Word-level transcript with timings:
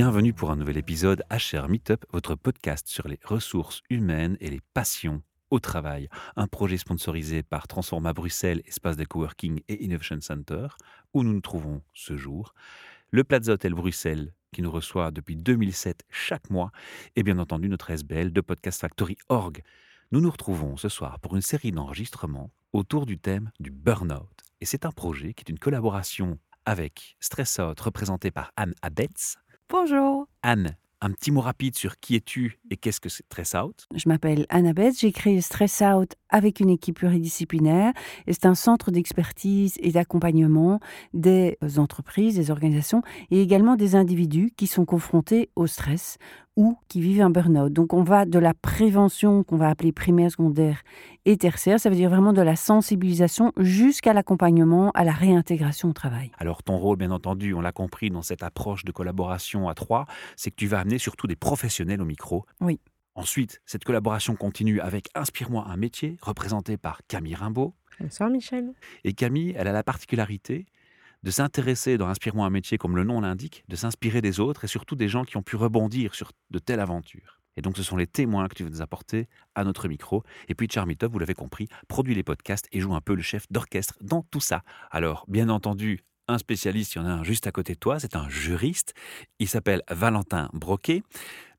Bienvenue 0.00 0.32
pour 0.32 0.52
un 0.52 0.56
nouvel 0.56 0.76
épisode 0.76 1.24
HR 1.28 1.68
Meetup, 1.68 2.06
votre 2.12 2.36
podcast 2.36 2.86
sur 2.86 3.08
les 3.08 3.18
ressources 3.24 3.82
humaines 3.90 4.36
et 4.38 4.48
les 4.48 4.60
passions 4.72 5.24
au 5.50 5.58
travail. 5.58 6.08
Un 6.36 6.46
projet 6.46 6.76
sponsorisé 6.76 7.42
par 7.42 7.66
Transforma 7.66 8.12
Bruxelles, 8.12 8.62
espace 8.64 8.96
de 8.96 9.04
coworking 9.04 9.60
et 9.66 9.82
Innovation 9.82 10.20
Center, 10.20 10.68
où 11.14 11.24
nous 11.24 11.32
nous 11.32 11.40
trouvons 11.40 11.82
ce 11.94 12.16
jour. 12.16 12.54
Le 13.10 13.24
Plaza 13.24 13.54
Hotel 13.54 13.74
Bruxelles, 13.74 14.32
qui 14.52 14.62
nous 14.62 14.70
reçoit 14.70 15.10
depuis 15.10 15.34
2007 15.34 16.04
chaque 16.10 16.48
mois, 16.48 16.70
et 17.16 17.24
bien 17.24 17.40
entendu 17.40 17.68
notre 17.68 17.90
SBL 17.90 18.32
de 18.32 18.40
Podcast 18.40 18.80
Factory 18.80 19.16
Org. 19.28 19.64
Nous 20.12 20.20
nous 20.20 20.30
retrouvons 20.30 20.76
ce 20.76 20.88
soir 20.88 21.18
pour 21.18 21.34
une 21.34 21.42
série 21.42 21.72
d'enregistrements 21.72 22.52
autour 22.72 23.04
du 23.04 23.18
thème 23.18 23.50
du 23.58 23.72
burn-out. 23.72 24.44
Et 24.60 24.64
c'est 24.64 24.86
un 24.86 24.92
projet 24.92 25.34
qui 25.34 25.42
est 25.42 25.50
une 25.50 25.58
collaboration 25.58 26.38
avec 26.66 27.16
Stress 27.18 27.58
Out, 27.58 27.80
représenté 27.80 28.30
par 28.30 28.52
Anne 28.54 28.74
Abetz. 28.80 29.38
Bonjour. 29.70 30.26
Anne, 30.42 30.78
un 31.02 31.10
petit 31.10 31.30
mot 31.30 31.42
rapide 31.42 31.76
sur 31.76 32.00
qui 32.00 32.16
es-tu 32.16 32.58
et 32.70 32.78
qu'est-ce 32.78 33.00
que 33.00 33.10
c'est 33.10 33.24
Stress 33.26 33.52
Out? 33.54 33.86
Je 33.94 34.08
m'appelle 34.08 34.46
Annabeth, 34.48 34.98
j'ai 34.98 35.12
créé 35.12 35.42
Stress 35.42 35.82
Out 35.82 36.14
avec 36.30 36.60
une 36.60 36.70
équipe 36.70 36.96
pluridisciplinaire 36.96 37.92
et 38.26 38.32
c'est 38.32 38.46
un 38.46 38.54
centre 38.54 38.90
d'expertise 38.90 39.74
et 39.80 39.92
d'accompagnement 39.92 40.80
des 41.14 41.56
entreprises, 41.76 42.36
des 42.36 42.50
organisations 42.50 43.02
et 43.30 43.40
également 43.40 43.76
des 43.76 43.94
individus 43.94 44.52
qui 44.56 44.66
sont 44.66 44.84
confrontés 44.84 45.50
au 45.56 45.66
stress 45.66 46.18
ou 46.56 46.76
qui 46.88 47.00
vivent 47.00 47.22
un 47.22 47.30
burn-out. 47.30 47.72
Donc 47.72 47.92
on 47.92 48.02
va 48.02 48.24
de 48.24 48.38
la 48.38 48.52
prévention 48.52 49.44
qu'on 49.44 49.56
va 49.56 49.68
appeler 49.68 49.92
primaire, 49.92 50.30
secondaire 50.30 50.82
et 51.24 51.36
tertiaire, 51.36 51.78
ça 51.78 51.88
veut 51.88 51.94
dire 51.94 52.10
vraiment 52.10 52.32
de 52.32 52.42
la 52.42 52.56
sensibilisation 52.56 53.52
jusqu'à 53.58 54.12
l'accompagnement, 54.12 54.90
à 54.92 55.04
la 55.04 55.12
réintégration 55.12 55.90
au 55.90 55.92
travail. 55.92 56.32
Alors 56.38 56.64
ton 56.64 56.76
rôle, 56.76 56.96
bien 56.96 57.12
entendu, 57.12 57.54
on 57.54 57.60
l'a 57.60 57.72
compris 57.72 58.10
dans 58.10 58.22
cette 58.22 58.42
approche 58.42 58.84
de 58.84 58.90
collaboration 58.90 59.68
à 59.68 59.74
trois, 59.74 60.06
c'est 60.36 60.50
que 60.50 60.56
tu 60.56 60.66
vas 60.66 60.80
amener 60.80 60.98
surtout 60.98 61.28
des 61.28 61.36
professionnels 61.36 62.02
au 62.02 62.04
micro. 62.04 62.44
Oui. 62.60 62.80
Ensuite, 63.18 63.60
cette 63.66 63.82
collaboration 63.82 64.36
continue 64.36 64.80
avec 64.80 65.08
Inspire-moi 65.16 65.66
un 65.66 65.76
métier, 65.76 66.18
représenté 66.22 66.76
par 66.76 67.00
Camille 67.08 67.34
Rimbaud. 67.34 67.74
Bonsoir 67.98 68.30
Michel. 68.30 68.72
Et 69.02 69.12
Camille, 69.12 69.56
elle 69.58 69.66
a 69.66 69.72
la 69.72 69.82
particularité 69.82 70.66
de 71.24 71.30
s'intéresser 71.32 71.98
dans 71.98 72.06
Inspire-moi 72.06 72.46
un 72.46 72.50
métier, 72.50 72.78
comme 72.78 72.94
le 72.94 73.02
nom 73.02 73.20
l'indique, 73.20 73.64
de 73.66 73.74
s'inspirer 73.74 74.20
des 74.20 74.38
autres 74.38 74.62
et 74.62 74.68
surtout 74.68 74.94
des 74.94 75.08
gens 75.08 75.24
qui 75.24 75.36
ont 75.36 75.42
pu 75.42 75.56
rebondir 75.56 76.14
sur 76.14 76.30
de 76.50 76.60
telles 76.60 76.78
aventures. 76.78 77.40
Et 77.56 77.60
donc, 77.60 77.76
ce 77.76 77.82
sont 77.82 77.96
les 77.96 78.06
témoins 78.06 78.46
que 78.46 78.54
tu 78.54 78.62
veux 78.62 78.70
nous 78.70 78.82
apporter 78.82 79.26
à 79.56 79.64
notre 79.64 79.88
micro. 79.88 80.22
Et 80.46 80.54
puis, 80.54 80.68
Charmitov, 80.70 81.10
vous 81.10 81.18
l'avez 81.18 81.34
compris, 81.34 81.66
produit 81.88 82.14
les 82.14 82.22
podcasts 82.22 82.68
et 82.70 82.78
joue 82.78 82.94
un 82.94 83.00
peu 83.00 83.16
le 83.16 83.22
chef 83.22 83.50
d'orchestre 83.50 83.94
dans 84.00 84.22
tout 84.30 84.38
ça. 84.38 84.62
Alors, 84.92 85.24
bien 85.26 85.48
entendu, 85.48 86.04
un 86.28 86.38
spécialiste, 86.38 86.94
il 86.94 86.98
y 86.98 87.00
en 87.00 87.06
a 87.06 87.10
un 87.10 87.24
juste 87.24 87.46
à 87.46 87.52
côté 87.52 87.74
de 87.74 87.78
toi, 87.78 87.98
c'est 87.98 88.14
un 88.14 88.28
juriste. 88.28 88.94
Il 89.38 89.48
s'appelle 89.48 89.82
Valentin 89.90 90.50
Broquet. 90.52 91.02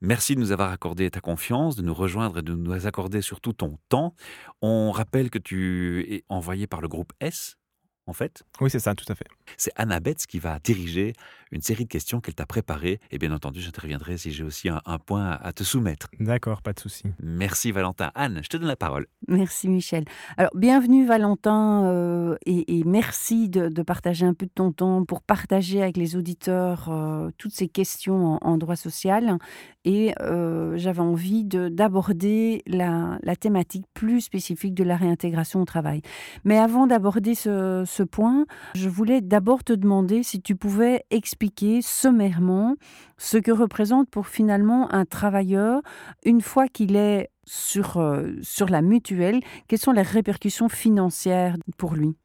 Merci 0.02 0.36
de 0.36 0.39
nous 0.39 0.52
avoir 0.52 0.72
accordé 0.72 1.09
ta 1.11 1.20
confiance, 1.20 1.76
de 1.76 1.81
nous 1.81 1.94
rejoindre 1.94 2.39
et 2.39 2.42
de 2.42 2.53
nous 2.53 2.86
accorder 2.88 3.22
surtout 3.22 3.52
ton 3.53 3.78
temps. 3.89 4.16
On 4.61 4.92
rappelle 4.92 5.30
que 5.30 5.39
tu 5.39 6.06
es 6.09 6.23
envoyé 6.30 6.67
par 6.67 6.80
le 6.80 6.88
groupe 6.88 7.11
S, 7.20 7.58
en 8.06 8.14
fait? 8.14 8.44
Oui, 8.61 8.70
c'est 8.70 8.80
ça, 8.80 8.95
tout 8.95 9.11
à 9.11 9.16
fait. 9.16 9.28
C'est 9.58 9.72
Anna 9.75 10.00
Betts 10.00 10.25
qui 10.28 10.39
va 10.39 10.59
diriger 10.59 11.14
une 11.52 11.61
série 11.61 11.86
de 11.86 11.89
questions 11.89 12.22
qu'elle 12.22 12.36
t'a 12.36 12.45
préparées. 12.45 13.00
Et 13.11 13.17
bien 13.17 13.31
entendu, 13.31 13.61
j'interviendrai 13.61 14.17
si 14.17 14.31
j'ai 14.31 14.44
aussi 14.44 14.69
un, 14.69 15.00
point 15.00 15.31
à 15.42 15.53
te 15.53 15.64
soumettre. 15.64 16.08
D'accord, 16.19 16.61
pas 16.61 16.73
de 16.73 16.80
souci. 16.80 17.03
Merci 17.22 17.72
Valentin. 17.72 18.11
Anne, 18.16 18.42
je 18.44 18.50
te 18.50 18.58
donne 18.58 18.67
la 18.67 18.75
parole. 18.75 19.08
Merci 19.27 19.67
Michel. 19.70 20.05
Alors, 20.38 20.52
bienvenue 20.55 21.05
Valentin 21.05 21.86
euh, 21.86 22.36
et, 22.45 22.83
merci 22.86 23.50
de, 23.50 23.70
partager 23.81 24.25
un 24.25 24.33
peu 24.33 24.45
de 24.45 24.52
ton 24.53 24.72
temps 24.72 25.05
pour 25.05 25.22
partager 25.22 25.81
avec 25.81 25.97
les 25.97 26.16
auditeurs 26.16 26.89
euh, 26.89 27.30
toutes 27.37 27.54
ces 27.54 27.67
questions 27.67 28.37
en, 28.42 28.58
droit 28.58 28.76
social. 28.76 29.37
Et 29.86 30.14
euh, 30.20 30.77
j'avais 30.77 30.99
envie 30.99 31.45
d'aborder 31.45 32.61
la, 32.67 33.17
la, 33.23 33.36
thématique 33.37 33.86
plus 33.93 34.21
spécifique 34.21 34.73
de 34.73 34.83
la 34.83 34.98
réintégration 34.98 35.61
au 35.61 35.66
travail. 35.66 36.02
Mais 36.43 36.58
avant 36.58 36.87
d'aborder 36.87 37.36
ce, 37.36 37.83
ce 37.87 38.04
point, 38.04 38.45
je 38.76 38.89
voulais 38.89 39.21
d'abord 39.21 39.39
te 39.39 39.73
demander 39.73 40.23
si 40.23 40.42
tu 40.42 40.55
pouvais 40.55 41.04
expliquer 41.10 41.39
expliquer 41.39 41.82
sommairement 41.82 42.76
ce 43.17 43.38
que 43.38 43.52
représente 43.52 44.10
pour 44.10 44.27
finalement 44.27 44.92
un 44.94 45.05
travailleur 45.05 45.82
une 46.26 46.42
fois 46.42 46.67
qu'il 46.67 46.95
est 46.95 47.30
sur, 47.45 47.98
euh, 47.98 48.33
sur 48.42 48.67
la 48.67 48.82
mutuelle, 48.82 49.39
quelles 49.67 49.80
sont 49.80 49.94
les 49.94 50.02
répercussions 50.02 50.67
financières 50.67 51.55
pour 51.78 51.95
lui? 51.95 52.17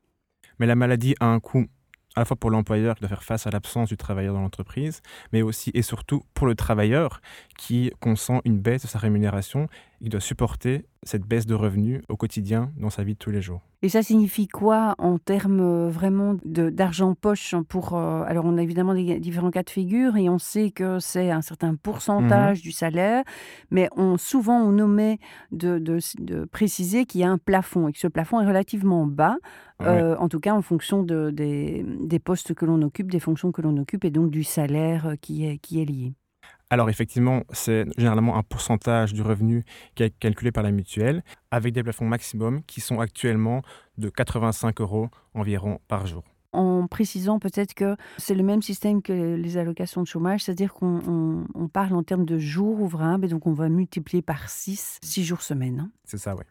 Mais 0.59 0.67
la 0.67 0.75
maladie 0.75 1.15
a 1.21 1.27
un 1.27 1.39
coût 1.39 1.67
à 2.17 2.21
la 2.21 2.25
fois 2.25 2.37
pour 2.37 2.51
l'employeur 2.51 2.95
qui 2.95 3.01
doit 3.01 3.09
faire 3.09 3.25
face 3.25 3.47
à 3.47 3.51
l'absence 3.51 3.89
du 3.89 3.97
travailleur 3.97 4.35
dans 4.35 4.41
l'entreprise, 4.41 5.01
mais 5.33 5.43
aussi 5.43 5.71
et 5.75 5.83
surtout 5.83 6.23
pour 6.35 6.47
le 6.47 6.55
travailleur 6.55 7.21
qui 7.59 7.91
consent 8.01 8.41
une 8.45 8.59
baisse 8.59 8.83
de 8.83 8.89
sa 8.89 8.99
rémunération, 8.99 9.69
il 10.05 10.11
doit 10.11 10.21
supporter 10.21 10.85
cette 11.03 11.25
baisse 11.25 11.47
de 11.47 11.55
revenus 11.55 12.03
au 12.11 12.17
quotidien 12.17 12.71
dans 12.77 12.91
sa 12.91 13.05
vie 13.05 13.15
de 13.15 13.19
tous 13.19 13.31
les 13.31 13.41
jours. 13.41 13.63
Et 13.81 13.89
ça 13.89 14.03
signifie 14.03 14.49
quoi 14.49 14.95
en 14.99 15.19
termes 15.19 15.61
euh, 15.61 15.89
vraiment 15.89 16.37
d'argent 16.45 17.15
poche 17.15 17.55
pour 17.69 17.95
euh, 17.95 18.23
alors 18.27 18.45
on 18.45 18.59
a 18.59 18.63
évidemment 18.63 18.95
des 18.95 19.19
différents 19.19 19.51
cas 19.51 19.63
de 19.63 19.71
figure 19.71 20.17
et 20.19 20.29
on 20.29 20.39
sait 20.39 20.71
que 20.71 20.99
c'est 20.99 21.31
un 21.31 21.41
certain 21.41 21.75
pourcentage 21.75 22.59
mhm. 22.59 22.63
du 22.63 22.73
salaire, 22.73 23.25
mais 23.71 23.89
on 23.97 24.19
souvent 24.19 24.61
on 24.61 24.79
omet 24.79 25.19
de, 25.53 25.79
de, 25.79 26.45
préciser 26.45 27.07
qu'il 27.07 27.23
y 27.23 27.25
a 27.25 27.31
un 27.31 27.39
plafond 27.39 27.89
et 27.89 27.93
que 27.93 27.99
ce 27.99 28.09
plafond 28.09 28.41
est 28.43 28.47
relativement 28.47 29.07
bas, 29.07 29.37
euh, 29.83 30.17
en 30.19 30.29
tout 30.29 30.41
cas 30.41 30.53
en 30.53 30.63
fonction 30.63 31.03
de, 31.03 31.31
des, 31.31 31.85
des 32.01 32.19
postes 32.19 32.53
que 32.53 32.67
l'on 32.67 32.83
occupe, 32.83 33.11
des 33.11 33.21
fonctions 33.21 33.53
que 33.53 33.63
l'on 33.63 33.77
occupe 33.79 34.05
et 34.05 34.11
donc 34.11 34.31
du 34.31 34.45
salaire 34.45 35.15
qui 35.23 35.47
est, 35.47 35.57
qui 35.59 35.81
est 35.81 35.87
lié. 35.87 36.15
Alors 36.71 36.91
effectivement, 36.91 37.43
c'est 37.51 37.87
généralement 37.97 38.37
un 38.37 38.43
pourcentage 38.43 39.13
du 39.13 39.23
revenu 39.23 39.65
qui 39.95 40.03
est 40.03 40.19
calculé 40.19 40.51
par 40.51 40.63
la 40.63 40.73
mutuelle, 40.73 41.23
avec 41.51 41.73
des 41.73 41.83
plafonds 41.83 42.07
maximum 42.07 42.63
qui 42.65 42.81
sont 42.81 43.01
actuellement 43.01 43.63
de 43.99 44.09
85 44.09 44.81
euros 44.81 45.09
environ 45.35 45.81
par 45.89 46.07
jour 46.07 46.25
en 46.55 46.87
précisant 46.87 47.41
peut-être 47.41 47.75
que 47.75 47.97
c'est 48.17 48.35
le 48.35 48.45
même 48.45 48.63
système 48.63 49.03
que 49.03 49.35
les 49.35 49.57
allocations 49.57 50.03
de 50.03 50.07
chômage, 50.07 50.45
c'est-à-dire 50.45 50.73
qu'on 50.73 51.47
parle 51.73 51.95
en 51.95 52.05
termes 52.05 52.25
de 52.25 52.39
jours 52.39 52.81
ouvrables, 52.81 53.25
et 53.25 53.29
donc 53.29 53.47
on 53.47 53.53
va 53.53 53.69
multiplier 53.69 54.23
par 54.23 54.49
6, 54.49 54.99
6 55.03 55.25
jours 55.25 55.43
semaine. 55.43 55.81
Hein. 55.81 55.91
C'est 56.05 56.19
ça, 56.19 56.37
oui 56.37 56.45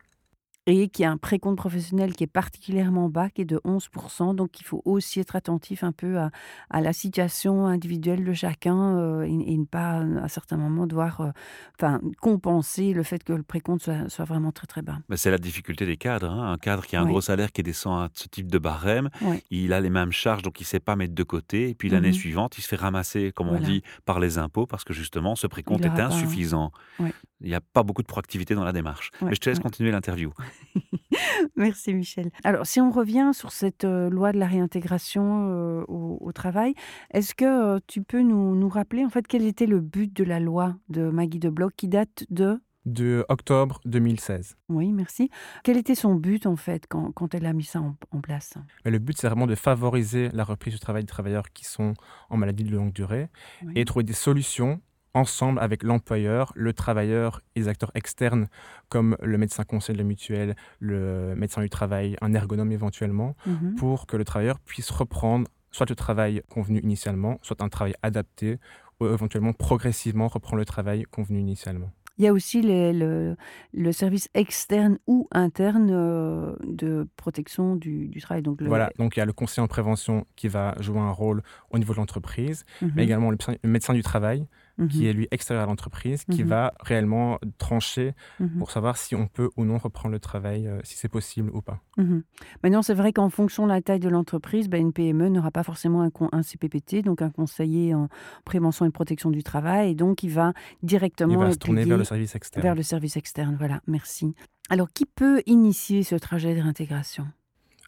et 0.66 0.88
qui 0.88 1.03
a 1.03 1.12
un 1.12 1.18
précompte 1.18 1.57
professionnel 1.57 2.13
qui 2.13 2.24
est 2.24 2.28
particulièrement 2.28 3.09
bas, 3.09 3.29
qui 3.29 3.41
est 3.41 3.46
de 3.46 3.57
11%. 3.66 4.35
Donc, 4.35 4.62
il 4.62 4.63
faut 4.63 4.81
aussi 4.85 5.19
être 5.19 5.35
attentif 5.35 5.84
un 5.84 5.91
peu 5.91 6.18
à, 6.18 6.31
à 6.69 6.81
la 6.81 6.94
situation 6.94 7.66
individuelle 7.66 8.24
de 8.24 8.34
chacun 8.34 8.97
euh, 8.97 9.23
et, 9.23 9.57
ne 9.57 9.66
pas, 9.66 10.03
à 10.22 10.28
certains 10.29 10.57
moments, 10.57 10.88
devoir 10.88 11.22
euh, 11.22 11.31
enfin, 11.78 12.00
compenser 12.22 12.94
le 12.94 13.03
fait 13.03 13.23
que 13.23 13.34
le 13.34 13.44
précompte 13.44 13.84
soit, 13.84 14.09
soit 14.09 14.25
vraiment 14.25 14.52
très, 14.52 14.68
très 14.68 14.81
bas. 14.81 15.00
c'est 15.16 15.31
la 15.31 15.38
difficulté 15.38 15.85
des 15.85 15.97
cadres. 15.97 16.29
Hein. 16.29 16.53
Un 16.53 16.57
cadre 16.57 16.85
qui 16.85 16.96
a 16.96 17.02
un 17.02 17.06
gros 17.06 17.22
salaire 17.22 17.52
qui 17.52 17.63
descend 17.63 18.06
à 18.06 18.09
ce 18.13 18.28
type 18.28 18.50
de 18.50 18.57
barème, 18.57 19.09
il 19.50 19.73
a 19.73 19.81
les 19.81 19.90
mêmes 19.90 20.12
charges, 20.12 20.44
donc 20.44 20.59
il 20.62 20.63
ne 20.63 20.68
sait 20.68 20.79
pas 20.79 20.96
mettre 20.96 21.13
de 21.13 21.23
côté. 21.23 21.69
Et 21.69 21.75
puis, 21.75 21.90
l'année 21.90 22.09
mmh 22.09 22.13
suivante, 22.13 22.57
il 22.57 22.62
se 22.62 22.68
fait 22.68 22.75
ramasser, 22.75 23.31
comme 23.35 23.50
on 23.50 23.59
dit, 23.59 23.81
par 24.06 24.19
les 24.19 24.38
impôts, 24.38 24.66
parce 24.66 24.84
que 24.84 24.94
justement, 24.94 25.35
ce 25.35 25.47
précompte 25.47 25.84
est 25.84 26.00
insuffisant. 26.00 26.72
Il 27.00 27.50
n'y 27.50 27.56
a 27.56 27.62
pas 27.62 27.84
beaucoup 27.84 28.02
de 28.02 28.07
proactivité 28.07 28.56
dans 28.56 28.63
la 28.63 28.72
démarche. 28.72 29.12
Mais 29.22 29.35
je 29.35 29.40
te 29.40 29.50
laisse 29.50 29.59
continuer 29.59 29.91
l'interview. 29.91 30.31
Merci 31.56 31.94
Michel. 31.94 32.31
Alors 32.44 32.66
si 32.66 32.81
on 32.81 32.91
revient 32.91 33.31
sur 33.34 33.52
cette 33.52 33.86
euh, 33.86 34.09
loi 34.09 34.31
de 34.31 34.40
la 34.40 34.47
réintégration 34.47 35.50
euh, 35.50 35.84
au, 35.88 36.31
travail, 36.34 36.74
est-ce 37.12 37.36
que 37.36 37.46
euh, 37.75 37.80
tu 37.88 38.02
peux 38.02 38.22
nous, 38.22 38.56
nous, 38.56 38.69
rappeler 38.69 39.06
en 39.06 39.09
fait 39.09 39.28
quel 39.28 39.46
était 39.46 39.68
le 39.68 39.80
but 39.80 40.12
de 40.16 40.24
la 40.24 40.40
loi 40.40 40.75
de 40.90 41.09
Maggie 41.09 41.40
de 41.40 41.50
Bloch 41.50 41.74
qui 41.75 41.88
date 41.88 42.25
de 42.30 42.59
de 42.86 43.25
octobre 43.30 43.80
2016. 43.86 44.58
Oui, 44.68 44.91
merci. 44.91 45.29
Quel 45.64 45.78
était 45.78 45.96
son 45.96 46.16
but 46.16 46.46
en 46.46 46.58
fait 46.58 46.85
quand, 46.90 47.14
quand 47.14 47.34
elle 47.34 47.46
a 47.46 47.53
mis 47.53 47.64
ça 47.64 47.79
en, 47.79 48.22
place? 48.22 48.56
Le 48.84 48.99
but 48.99 49.17
c'est 49.17 49.28
vraiment 49.28 49.47
de 49.47 49.56
favoriser 49.56 50.29
la 50.34 50.44
reprise 50.44 50.73
du 50.73 50.79
travail 50.79 51.03
des 51.03 51.08
travailleurs 51.08 51.52
qui 51.53 51.64
sont 51.64 51.94
en 52.29 52.35
maladie 52.38 52.64
de 52.64 52.76
longue 52.76 52.91
durée 52.91 53.29
et 53.76 53.85
trouver 53.85 54.03
des 54.03 54.14
solutions 54.14 54.82
ensemble 55.13 55.59
avec 55.59 55.83
l'employeur, 55.83 56.51
le 56.55 56.73
travailleur 56.73 57.41
et 57.55 57.61
les 57.61 57.67
acteurs 57.67 57.91
externes 57.95 58.47
comme 58.89 59.17
le 59.21 59.37
médecin 59.37 59.63
conseil 59.63 59.93
de 59.93 59.99
la 59.99 60.07
mutuelle, 60.07 60.55
le 60.79 61.35
médecin 61.35 61.61
du 61.61 61.69
travail, 61.69 62.15
un 62.21 62.33
ergonome 62.33 62.71
éventuellement, 62.71 63.35
mhm. 63.45 63.75
pour 63.75 64.07
que 64.07 64.17
le 64.17 64.23
travailleur 64.23 64.59
puisse 64.59 64.89
reprendre 64.89 65.47
soit 65.71 65.89
le 65.89 65.95
travail 65.95 66.41
convenu 66.49 66.79
initialement, 66.79 67.39
soit 67.41 67.61
un 67.61 67.69
travail 67.69 67.95
adapté, 68.03 68.59
ou 68.99 69.07
éventuellement 69.07 69.53
progressivement 69.53 70.27
reprendre 70.27 70.57
le 70.57 70.65
travail 70.65 71.03
convenu 71.03 71.39
initialement. 71.39 71.91
Il 72.19 72.25
y 72.25 72.27
a 72.27 72.33
aussi 72.33 72.61
le, 72.61 73.35
le, 73.73 73.91
service 73.91 74.29
externe 74.35 74.99
ou 75.07 75.27
interne 75.31 75.89
euh, 75.91 76.55
de 76.63 77.07
protection 77.17 77.75
du, 77.75 78.07
du 78.07 78.21
travail. 78.21 78.43
Donc 78.43 78.61
Voilà, 78.61 78.91
donc 78.99 79.17
il 79.17 79.19
y 79.19 79.23
a 79.23 79.25
le 79.25 79.33
conseiller 79.33 79.63
en 79.63 79.67
prévention 79.67 80.27
qui 80.35 80.47
va 80.47 80.75
jouer 80.79 80.99
un 80.99 81.09
rôle 81.09 81.41
au 81.71 81.79
niveau 81.79 81.93
de 81.93 81.97
l'entreprise, 81.97 82.65
mais 82.81 82.87
mhm. 82.87 82.99
également 82.99 83.31
le, 83.31 83.37
médecin 83.63 83.95
du 83.95 84.03
travail 84.03 84.45
qui 84.90 85.05
est 85.08 85.14
lui 85.14 85.28
extérieur 85.29 85.64
à 85.64 85.67
l'entreprise, 85.67 86.23
qui 86.25 86.43
Mhm. 86.43 86.49
va 86.49 86.73
réellement 86.79 87.37
trancher 87.59 88.14
Mhm. 88.40 88.58
pour 88.58 88.72
savoir 88.72 88.97
si 88.97 89.16
on 89.16 89.28
peut 89.28 89.49
ou 89.55 89.66
non 89.66 89.78
reprendre 89.78 90.11
le 90.14 90.20
travail, 90.20 90.67
euh, 90.67 90.79
si 90.84 90.96
c'est 90.97 91.09
possible 91.09 91.52
ou 91.53 91.61
pas. 91.61 91.79
Mhm. 91.97 92.23
Maintenant, 92.64 92.81
c'est 92.81 92.96
vrai 92.96 93.14
qu'en 93.14 93.29
fonction 93.29 93.64
de 93.66 93.70
la 93.72 93.81
taille 93.81 93.99
de 93.99 94.09
l'entreprise, 94.09 94.70
ben, 94.70 94.81
une 94.81 94.91
PME 94.91 95.29
n'aura 95.29 95.52
pas 95.52 95.61
forcément 95.64 96.02
un, 96.02 96.09
con- 96.09 96.29
un 96.31 96.41
CPPT, 96.41 97.03
donc 97.03 97.22
un 97.22 97.29
conseiller 97.29 97.93
en 97.93 98.09
prévention 98.46 98.85
et 98.85 98.90
protection 98.90 99.29
du 99.29 99.43
travail, 99.43 99.91
et 99.91 99.96
donc 99.96 100.23
il 100.23 100.31
va 100.31 100.53
directement 100.81 101.34
Il 101.34 101.37
va 101.37 101.52
se 101.52 101.58
tourner 101.59 101.85
vers 101.85 101.97
le 101.99 102.03
service 102.03 102.35
externe. 102.35 102.64
vers 102.64 102.75
le 102.75 102.84
service 102.84 103.16
externe. 103.16 103.55
Voilà, 103.58 103.81
merci. 103.87 104.34
Alors, 104.70 104.91
qui 104.91 105.05
peut 105.05 105.43
initier 105.46 106.02
ce 106.03 106.16
trajet 106.16 106.55
de 106.55 106.61
réintégration? 106.61 107.28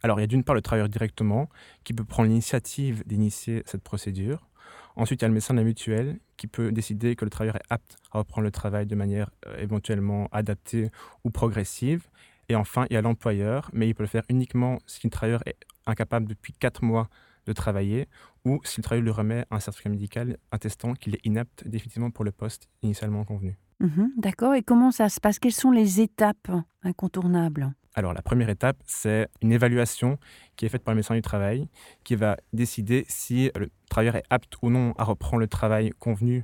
Alors, 0.04 0.20
il 0.20 0.22
y 0.22 0.26
a 0.26 0.28
d'une 0.28 0.44
part 0.44 0.54
le 0.54 0.62
travailleur 0.62 0.88
directement 0.90 1.50
qui 1.84 1.94
peut 1.94 2.04
prendre 2.04 2.30
l'initiative 2.30 3.04
d'initier 3.08 3.64
cette 3.66 3.82
procédure. 3.82 4.48
Ensuite, 4.96 5.22
il 5.22 5.24
y 5.24 5.26
a 5.26 5.28
le 5.28 5.34
médecin 5.34 5.54
de 5.54 5.60
la 5.60 5.66
mutuelle 5.66 6.20
qui 6.38 6.48
peut 6.48 6.72
décider 6.72 7.16
que 7.16 7.26
le 7.26 7.32
travailleur 7.32 7.56
est 7.58 7.66
apte 7.70 7.98
à 8.12 8.20
reprendre 8.20 8.46
le 8.46 8.52
travail 8.52 8.86
de 8.86 8.96
manière 8.96 9.30
euh, 9.48 9.58
éventuellement 9.58 10.28
adaptée 10.32 10.90
ou 11.24 11.30
progressive. 11.30 12.08
Et 12.50 12.56
enfin, 12.56 12.86
il 12.90 12.94
y 12.94 12.98
a 12.98 13.02
l'employeur, 13.02 13.70
mais 13.74 13.88
il 13.90 13.96
peut 13.96 14.04
le 14.04 14.08
faire 14.08 14.24
uniquement 14.30 14.78
si 14.86 15.02
le 15.04 15.10
travailleur 15.10 15.42
est 15.48 15.58
incapable 15.86 16.28
depuis 16.28 16.54
4 16.54 16.84
mois 16.84 17.10
de 17.46 17.54
travailler 17.54 18.08
ou 18.44 18.60
si 18.64 18.80
le 18.80 18.84
travailleur 18.84 19.04
lui 19.04 19.12
remet 19.12 19.46
un 19.52 19.60
certificat 19.60 19.90
médical 19.90 20.38
attestant 20.52 20.94
qu'il 20.94 21.16
est 21.16 21.26
inapte 21.26 21.68
définitivement 21.68 22.12
pour 22.12 22.26
le 22.26 22.32
poste 22.32 22.68
initialement 22.82 23.24
convenu. 23.24 23.58
Mhm, 23.80 24.12
D'accord. 24.18 24.54
Et 24.54 24.64
comment 24.64 24.92
ça 24.92 25.10
se 25.10 25.20
passe? 25.20 25.40
Quelles 25.40 25.52
sont 25.52 25.72
les 25.72 26.02
étapes 26.02 26.52
incontournables? 26.84 27.74
Alors, 27.98 28.14
la 28.14 28.22
première 28.22 28.50
étape, 28.50 28.78
c'est 28.86 29.30
une 29.42 29.54
évaluation 29.54 30.20
qui 30.58 30.66
est 30.66 30.70
faite 30.70 30.84
par 30.84 30.94
le 30.94 30.98
médecin 30.98 31.16
du 31.16 31.22
travail, 31.22 31.70
qui 32.04 32.16
va 32.16 32.36
décider 32.52 33.06
si 33.08 33.50
le 33.56 33.70
travailleur 33.90 34.18
est 34.18 34.26
apte 34.30 34.54
ou 34.62 34.70
non 34.70 34.94
à 34.98 35.06
reprendre 35.06 35.40
le 35.40 35.48
travail 35.48 35.92
convenu 35.98 36.44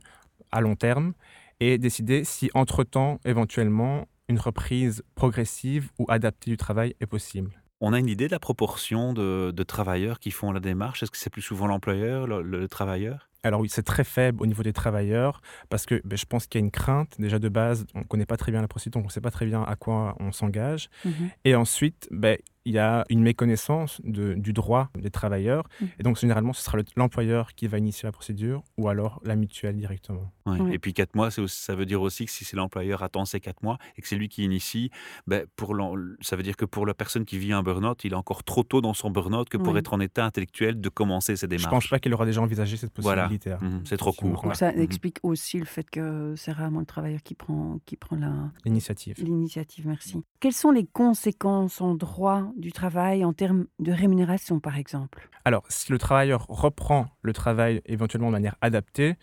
à 0.53 0.61
long 0.61 0.77
terme 0.77 1.13
et 1.59 1.77
décider 1.77 2.23
si, 2.23 2.49
entre-temps, 2.53 3.19
éventuellement, 3.25 4.07
une 4.29 4.39
reprise 4.39 5.03
progressive 5.13 5.89
ou 5.99 6.05
adaptée 6.07 6.49
du 6.49 6.57
travail 6.57 6.95
est 7.01 7.05
possible. 7.05 7.61
On 7.81 7.91
a 7.91 7.99
une 7.99 8.07
idée 8.07 8.27
de 8.27 8.31
la 8.31 8.39
proportion 8.39 9.11
de, 9.11 9.63
travailleurs 9.63 10.19
qui 10.19 10.31
font 10.31 10.53
la 10.53 10.61
démarche? 10.61 11.03
Est-ce 11.03 11.11
que 11.11 11.17
c'est 11.17 11.29
plus 11.29 11.41
souvent 11.41 11.67
l'employeur, 11.67 12.27
le, 12.27 12.41
le 12.41 12.69
travailleur? 12.69 13.30
Alors 13.43 13.61
oui, 13.61 13.69
c'est 13.69 13.83
très 13.83 14.03
faible 14.03 14.41
au 14.41 14.45
niveau 14.45 14.61
des 14.63 14.73
travailleurs 14.73 15.41
parce 15.69 15.85
que 15.85 16.01
ben, 16.05 16.17
je 16.17 16.25
pense 16.25 16.45
qu'il 16.45 16.59
y 16.59 16.63
a 16.63 16.65
une 16.65 16.71
crainte 16.71 17.15
déjà 17.19 17.39
de 17.39 17.49
base. 17.49 17.85
On 17.95 17.99
ne 17.99 18.03
connaît 18.03 18.25
pas 18.25 18.37
très 18.37 18.51
bien 18.51 18.61
la 18.61 18.67
procédure, 18.67 18.99
donc 18.99 19.05
on 19.05 19.07
ne 19.07 19.11
sait 19.11 19.21
pas 19.21 19.31
très 19.31 19.45
bien 19.45 19.63
à 19.63 19.75
quoi 19.75 20.15
on 20.19 20.31
s'engage. 20.31 20.89
Mhm. 21.05 21.29
Et 21.45 21.55
ensuite, 21.55 22.07
ben, 22.11 22.37
il 22.65 22.73
y 22.73 22.79
a 22.79 23.05
une 23.09 23.21
méconnaissance 23.21 23.99
de- 24.03 24.33
du 24.35 24.53
droit 24.53 24.89
des 24.97 25.09
travailleurs. 25.09 25.67
Mhm. 25.81 25.87
Et 25.99 26.03
donc, 26.03 26.17
généralement, 26.17 26.53
ce 26.53 26.61
sera 26.63 26.77
le- 26.77 26.83
l'employeur 26.95 27.53
qui 27.55 27.67
va 27.67 27.77
initier 27.77 28.05
la 28.07 28.11
procédure 28.11 28.63
ou 28.77 28.87
alors 28.89 29.19
la 29.23 29.35
mutuelle 29.35 29.75
directement. 29.77 30.31
Ouais. 30.45 30.59
Ouais. 30.59 30.73
Et 30.75 30.79
puis 30.79 30.93
quatre 30.93 31.15
mois, 31.15 31.29
ça 31.31 31.75
veut 31.75 31.85
dire 31.85 32.01
aussi 32.01 32.25
que 32.25 32.31
si 32.31 32.45
c'est 32.45 32.55
l'employeur 32.57 33.03
attend 33.03 33.25
ces 33.25 33.39
quatre 33.39 33.61
mois 33.63 33.77
et 33.97 34.01
que 34.01 34.07
c'est 34.07 34.15
lui 34.15 34.27
qui 34.29 34.43
initie, 34.43 34.89
ben 35.27 35.45
pour 35.55 35.75
ça 36.21 36.35
veut 36.35 36.43
dire 36.43 36.55
que 36.57 36.65
pour 36.65 36.85
la 36.85 36.93
personne 36.93 37.25
qui 37.25 37.37
vit 37.37 37.53
un 37.53 37.63
burn-out, 37.63 38.03
il 38.03 38.13
est 38.13 38.15
encore 38.15 38.43
trop 38.43 38.63
tôt 38.63 38.81
dans 38.81 38.93
son 38.93 39.09
burn-out 39.11 39.49
que 39.49 39.57
pour 39.57 39.77
être 39.77 39.93
en 39.93 39.99
état 39.99 40.25
intellectuel 40.25 40.79
de 40.81 40.89
commencer 40.89 41.35
ses 41.35 41.41
Je 41.41 41.45
ne 41.45 41.57
démarches. 41.57 41.69
pense 41.71 41.87
pas 41.87 41.99
qu'il 41.99 42.13
aura 42.13 42.25
déjà 42.25 42.41
envisagé 42.41 42.77
cette 42.77 42.91
possibilité. 42.93 43.55
Mhm, 43.61 43.81
c'est 43.85 43.97
trop 43.97 44.11
court. 44.13 44.41
Donc 44.43 44.55
ça 44.55 44.71
Mhm. 44.71 44.81
explique 44.81 45.17
aussi 45.23 45.57
le 45.59 45.65
fait 45.65 45.89
que 45.89 46.33
c'est 46.37 46.51
rarement 46.51 46.79
le 46.79 46.85
travailleur 46.85 47.21
qui 47.23 47.33
prend, 47.35 47.79
qui 47.85 47.95
prend 47.95 48.15
la, 48.15 48.31
L'initiative. 48.65 49.15
l'initiative. 49.19 49.87
Merci. 49.87 50.21
Quelles 50.39 50.53
sont 50.53 50.71
les 50.71 50.85
conséquences 50.85 51.81
en 51.81 51.95
droit 51.95 52.50
du 52.55 52.71
travail 52.71 53.23
en 53.25 53.33
termes 53.33 53.65
de 53.79 53.91
rémunération, 53.91 54.59
par 54.59 54.77
exemple 54.77 55.29
Alors, 55.45 55.63
si 55.69 55.91
le 55.91 55.97
travailleur 55.97 56.45
reprend 56.47 57.07
le 57.21 57.33
travail 57.33 57.81
éventuellement 57.85 58.27
de 58.27 58.33
manière 58.33 58.55
adaptée, 58.61 59.15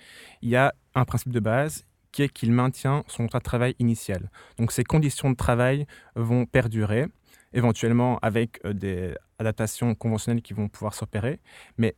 il 0.43 0.49
y 0.49 0.57
a 0.57 0.75
un 0.95 1.05
principe 1.05 1.33
de 1.33 1.41
base 1.41 1.85
qui 2.13 2.23
est 2.23 2.29
qu'il 2.29 2.53
maintient 2.53 3.05
son 3.07 3.25
contrat 3.25 3.39
de 3.39 3.45
travail 3.45 3.75
initial. 3.79 4.31
Donc, 4.59 4.73
ces 4.73 4.85
conditions 4.85 5.31
de 5.31 5.37
travail 5.37 5.87
vont 6.15 6.47
perdurer, 6.47 7.07
éventuellement 7.53 8.19
avec 8.23 8.61
euh, 8.65 8.73
des 8.73 9.15
adaptations 9.39 9.95
conventionnelles 9.95 10.43
qui 10.43 10.55
vont 10.55 10.69
pouvoir 10.69 10.95
s'opérer, 10.95 11.41
mais 11.77 11.95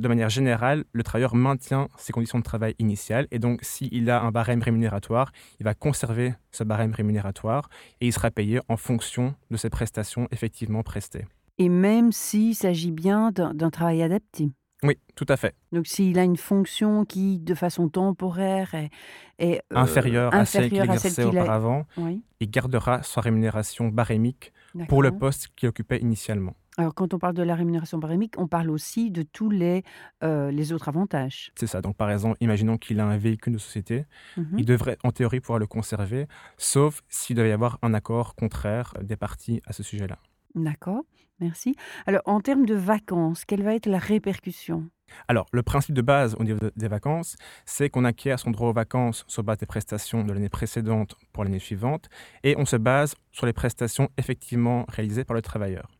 de 0.00 0.08
manière 0.08 0.30
générale, 0.30 0.84
le 0.92 1.02
travailleur 1.02 1.34
maintient 1.34 1.88
ses 1.98 2.12
conditions 2.12 2.38
de 2.38 2.44
travail 2.44 2.74
initiales 2.78 3.26
et 3.30 3.38
donc 3.38 3.60
s'il 3.62 4.08
a 4.08 4.22
un 4.22 4.30
barème 4.30 4.62
rémunératoire, 4.62 5.30
il 5.60 5.64
va 5.64 5.74
conserver 5.74 6.34
ce 6.52 6.64
barème 6.64 6.94
rémunératoire 6.94 7.68
et 8.00 8.06
il 8.06 8.12
sera 8.12 8.30
payé 8.30 8.60
en 8.68 8.78
fonction 8.78 9.34
de 9.50 9.58
ses 9.58 9.68
prestations 9.68 10.26
effectivement 10.30 10.82
prestées. 10.82 11.26
Et 11.58 11.68
même 11.68 12.12
s'il 12.12 12.54
s'agit 12.54 12.92
bien 12.92 13.30
d'un 13.30 13.70
travail 13.70 14.02
adapté. 14.02 14.50
Oui, 14.82 14.96
tout 15.14 15.26
à 15.28 15.36
fait. 15.36 15.54
Donc 15.72 15.86
s'il 15.86 16.18
a 16.18 16.24
une 16.24 16.36
fonction 16.38 17.04
qui, 17.04 17.38
de 17.38 17.54
façon 17.54 17.88
temporaire, 17.88 18.74
est, 18.74 18.90
est, 19.38 19.58
euh, 19.72 19.76
inférieure 19.76 20.32
à 20.34 20.44
celle 20.46 20.70
qu'il 20.70 20.78
exerçait 20.80 21.22
a- 21.22 21.28
auparavant, 21.28 21.86
Oui, 21.98 22.22
il 22.40 22.50
gardera 22.50 23.02
sa 23.02 23.20
rémunération 23.20 23.88
barémique 23.88 24.52
pour 24.88 25.02
le 25.02 25.10
poste 25.12 25.48
qu'il 25.56 25.68
occupait 25.68 25.98
initialement. 25.98 26.54
Alors 26.78 26.94
quand 26.94 27.12
on 27.12 27.18
parle 27.18 27.34
de 27.34 27.42
la 27.42 27.54
rémunération 27.56 27.98
barémique, 27.98 28.34
on 28.38 28.46
parle 28.46 28.70
aussi 28.70 29.10
de 29.10 29.22
tous 29.22 29.50
les, 29.50 29.82
euh, 30.24 30.50
les 30.50 30.72
autres 30.72 30.88
avantages. 30.88 31.52
C'est 31.56 31.66
ça. 31.66 31.82
Donc, 31.82 31.96
par 31.96 32.10
exemple, 32.10 32.38
imaginons 32.40 32.78
qu'il 32.78 33.00
a 33.00 33.04
un 33.06 33.18
véhicule 33.18 33.52
de 33.52 33.58
société, 33.58 34.06
Mhm. 34.38 34.54
il 34.56 34.64
devrait, 34.64 34.96
en 35.04 35.10
théorie, 35.10 35.40
pouvoir 35.40 35.58
le 35.58 35.66
conserver, 35.66 36.26
sauf 36.56 37.02
s'il 37.08 37.36
devait 37.36 37.50
y 37.50 37.52
avoir 37.52 37.78
un 37.82 37.92
accord 37.92 38.34
contraire 38.34 38.94
des 39.02 39.16
parties 39.16 39.60
à 39.66 39.74
ce 39.74 39.82
sujet-là. 39.82 40.18
D'accord, 40.54 41.02
merci. 41.40 41.74
Alors 42.06 42.22
en 42.24 42.40
termes 42.40 42.66
de 42.66 42.74
vacances, 42.74 43.44
quelle 43.44 43.62
va 43.62 43.74
être 43.74 43.86
la 43.86 43.98
répercussion? 43.98 44.88
Alors, 45.26 45.46
le 45.52 45.62
principe 45.62 45.94
de 45.94 46.02
base 46.02 46.36
au 46.38 46.44
niveau 46.44 46.60
de- 46.60 46.72
des 46.76 46.86
vacances, 46.86 47.36
c'est 47.64 47.90
qu'on 47.90 48.04
acquiert 48.04 48.38
son 48.38 48.52
droit 48.52 48.68
aux 48.68 48.72
vacances 48.72 49.24
sur 49.26 49.42
base 49.42 49.58
des 49.58 49.66
prestations 49.66 50.22
de 50.22 50.32
l'année 50.32 50.48
précédente 50.48 51.16
pour 51.32 51.42
l'année 51.42 51.58
suivante, 51.58 52.08
et 52.44 52.54
on 52.56 52.64
se 52.64 52.76
base 52.76 53.16
sur 53.32 53.44
les 53.44 53.52
prestations 53.52 54.08
effectivement 54.18 54.84
réalisées 54.88 55.24
par 55.24 55.34
le 55.34 55.42
travailleur. 55.42 55.90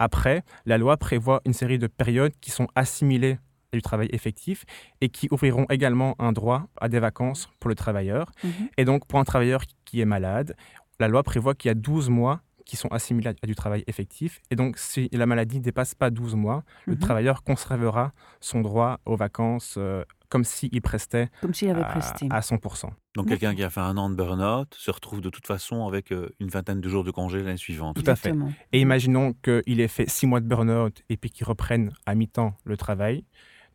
Après, 0.00 0.42
la 0.64 0.78
loi 0.78 0.96
prévoit 0.96 1.40
une 1.44 1.52
série 1.52 1.78
de 1.78 1.86
périodes 1.86 2.32
qui 2.40 2.50
sont 2.50 2.66
assimilées 2.74 3.38
à 3.72 3.76
du 3.76 3.82
travail 3.82 4.08
effectif 4.12 4.64
et 5.00 5.08
qui 5.08 5.28
ouvriront 5.30 5.66
également 5.70 6.14
un 6.18 6.32
droit 6.32 6.66
à 6.80 6.88
des 6.88 7.00
vacances 7.00 7.48
pour 7.60 7.68
le 7.68 7.74
travailleur. 7.74 8.30
Mhm. 8.42 8.50
Et 8.78 8.84
donc, 8.84 9.06
pour 9.06 9.18
un 9.18 9.24
travailleur 9.24 9.62
qui 9.84 10.00
est 10.00 10.04
malade, 10.06 10.56
la 10.98 11.08
loi 11.08 11.22
prévoit 11.22 11.54
qu'il 11.54 11.68
y 11.68 11.72
a 11.72 11.74
12 11.74 12.08
mois 12.08 12.40
qui 12.66 12.76
sont 12.76 12.88
assimilés 12.88 13.30
à 13.42 13.46
du 13.46 13.54
travail 13.54 13.82
effectif. 13.86 14.40
Et 14.50 14.56
donc, 14.56 14.76
si 14.76 15.08
la 15.12 15.24
maladie 15.24 15.58
ne 15.58 15.64
dépasse 15.64 15.94
pas 15.94 16.10
12 16.10 16.34
mois, 16.34 16.64
le 16.84 16.92
Mhm. 16.94 16.98
travailleur 17.00 17.42
conservera 17.42 18.12
son 18.40 18.60
droit 18.60 19.00
aux 19.06 19.16
vacances 19.16 19.76
euh, 19.78 20.04
comme 20.28 20.42
s'il 20.44 20.82
prestait 20.82 21.28
Comme 21.40 21.54
s'il 21.54 21.70
avait 21.70 21.82
à, 21.82 21.84
presté. 21.84 22.26
à 22.30 22.40
100%. 22.40 22.90
Donc 23.14 23.28
quelqu'un 23.28 23.54
qui 23.54 23.62
a 23.62 23.70
fait 23.70 23.80
un 23.80 23.96
an 23.96 24.10
de 24.10 24.14
burn-out 24.16 24.74
se 24.76 24.90
retrouve 24.90 25.20
de 25.22 25.30
toute 25.30 25.46
façon 25.46 25.86
avec 25.86 26.12
euh, 26.12 26.28
une 26.40 26.48
vingtaine 26.48 26.80
de 26.80 26.88
jours 26.88 27.04
de 27.04 27.10
congé 27.12 27.42
l'année 27.42 27.56
suivante. 27.56 27.96
Tout 28.02 28.10
à 28.10 28.16
fait. 28.16 28.34
Et 28.72 28.80
imaginons 28.80 29.32
qu'il 29.42 29.80
ait 29.80 29.88
fait 29.88 30.08
6 30.10 30.26
mois 30.26 30.40
de 30.40 30.46
burn-out 30.46 31.02
et 31.08 31.16
puis 31.16 31.30
qu'il 31.30 31.46
reprenne 31.46 31.92
à 32.04 32.14
mi-temps 32.16 32.54
le 32.64 32.76
travail 32.76 33.24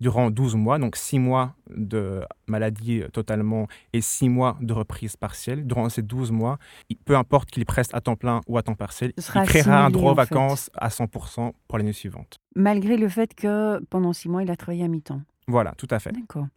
durant 0.01 0.29
12 0.31 0.55
mois, 0.55 0.79
donc 0.79 0.97
6 0.97 1.19
mois 1.19 1.53
de 1.73 2.21
maladie 2.47 3.03
totalement 3.13 3.67
et 3.93 4.01
6 4.01 4.27
mois 4.27 4.57
de 4.59 4.73
reprise 4.73 5.15
partielle. 5.15 5.65
Durant 5.65 5.87
ces 5.87 6.01
12 6.01 6.31
mois, 6.31 6.57
peu 7.05 7.15
importe 7.15 7.49
qu'il 7.51 7.65
preste 7.65 7.93
à 7.95 8.01
temps 8.01 8.15
plein 8.17 8.41
ou 8.47 8.57
à 8.57 8.63
temps 8.63 8.75
partiel, 8.75 9.13
il 9.17 9.23
créera 9.43 9.85
un 9.85 9.89
droit 9.89 10.09
aux 10.11 10.13
en 10.13 10.15
fait. 10.25 10.33
vacances 10.33 10.69
à 10.73 10.89
100% 10.89 11.53
pour 11.67 11.77
l'année 11.77 11.93
suivante. 11.93 12.39
Malgré 12.55 12.97
le 12.97 13.07
fait 13.07 13.33
que 13.33 13.79
pendant 13.89 14.11
six 14.11 14.27
mois, 14.27 14.43
il 14.43 14.51
a 14.51 14.57
travaillé 14.57 14.83
à 14.83 14.87
mi-temps. 14.89 15.21
Voilà, 15.47 15.73
tout 15.77 15.87
à 15.91 15.99
fait. 15.99 16.11
D'accord. 16.11 16.47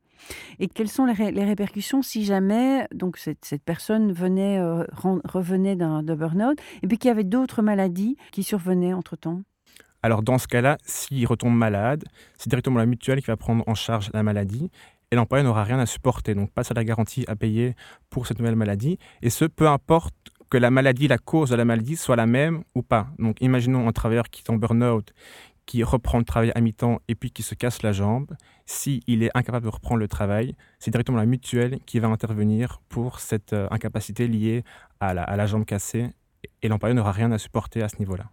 Et 0.58 0.68
quelles 0.68 0.88
sont 0.88 1.04
les, 1.04 1.12
ré- 1.12 1.32
les 1.32 1.44
répercussions 1.44 2.00
si 2.00 2.24
jamais 2.24 2.86
donc 2.94 3.18
cette, 3.18 3.44
cette 3.44 3.62
personne 3.62 4.12
venait, 4.12 4.58
euh, 4.58 4.84
revenait 5.24 5.76
d'un 5.76 6.02
burn-out 6.02 6.58
et 6.82 6.86
puis 6.86 6.96
qu'il 6.96 7.08
y 7.08 7.10
avait 7.10 7.24
d'autres 7.24 7.60
maladies 7.62 8.16
qui 8.32 8.42
survenaient 8.42 8.94
entre-temps? 8.94 9.42
Alors 10.04 10.22
dans 10.22 10.36
ce 10.36 10.46
cas-là, 10.48 10.76
s'il 10.84 11.26
retombe 11.26 11.56
malade, 11.56 12.04
c'est 12.36 12.50
directement 12.50 12.78
la 12.78 12.84
mutuelle 12.84 13.22
qui 13.22 13.28
va 13.28 13.38
prendre 13.38 13.64
en 13.66 13.74
charge 13.74 14.10
la 14.12 14.22
maladie 14.22 14.70
et 15.10 15.16
l'employeur 15.16 15.46
n'aura 15.46 15.64
rien 15.64 15.78
à 15.78 15.86
supporter, 15.86 16.34
donc 16.34 16.50
pas 16.50 16.62
de 16.62 16.74
la 16.74 16.84
garantie 16.84 17.24
à 17.26 17.36
payer 17.36 17.74
pour 18.10 18.26
cette 18.26 18.38
nouvelle 18.38 18.54
maladie. 18.54 18.98
Et 19.22 19.30
ce, 19.30 19.46
peu 19.46 19.66
importe 19.66 20.14
que 20.50 20.58
la 20.58 20.70
maladie, 20.70 21.08
la 21.08 21.16
cause 21.16 21.48
de 21.48 21.56
la 21.56 21.64
maladie 21.64 21.96
soit 21.96 22.16
la 22.16 22.26
même 22.26 22.64
ou 22.74 22.82
pas. 22.82 23.06
Donc 23.18 23.40
imaginons 23.40 23.88
un 23.88 23.92
travailleur 23.92 24.28
qui 24.28 24.42
est 24.42 24.50
en 24.50 24.56
burn-out, 24.56 25.14
qui 25.64 25.82
reprend 25.82 26.18
le 26.18 26.24
travail 26.26 26.52
à 26.54 26.60
mi-temps 26.60 27.00
et 27.08 27.14
puis 27.14 27.30
qui 27.30 27.42
se 27.42 27.54
casse 27.54 27.82
la 27.82 27.92
jambe. 27.92 28.36
S'il 28.66 29.22
est 29.22 29.30
incapable 29.32 29.64
de 29.64 29.70
reprendre 29.70 30.00
le 30.00 30.08
travail, 30.08 30.54
c'est 30.80 30.90
directement 30.90 31.16
la 31.16 31.24
mutuelle 31.24 31.78
qui 31.86 31.98
va 31.98 32.08
intervenir 32.08 32.82
pour 32.90 33.20
cette 33.20 33.54
euh, 33.54 33.68
incapacité 33.70 34.28
liée 34.28 34.64
à 35.00 35.14
la 35.14 35.46
jambe 35.46 35.64
cassée 35.64 36.10
et 36.60 36.68
l'employeur 36.68 36.94
n'aura 36.94 37.12
rien 37.12 37.32
à 37.32 37.38
supporter 37.38 37.82
à 37.82 37.88
ce 37.88 37.96
niveau-là. 38.00 38.26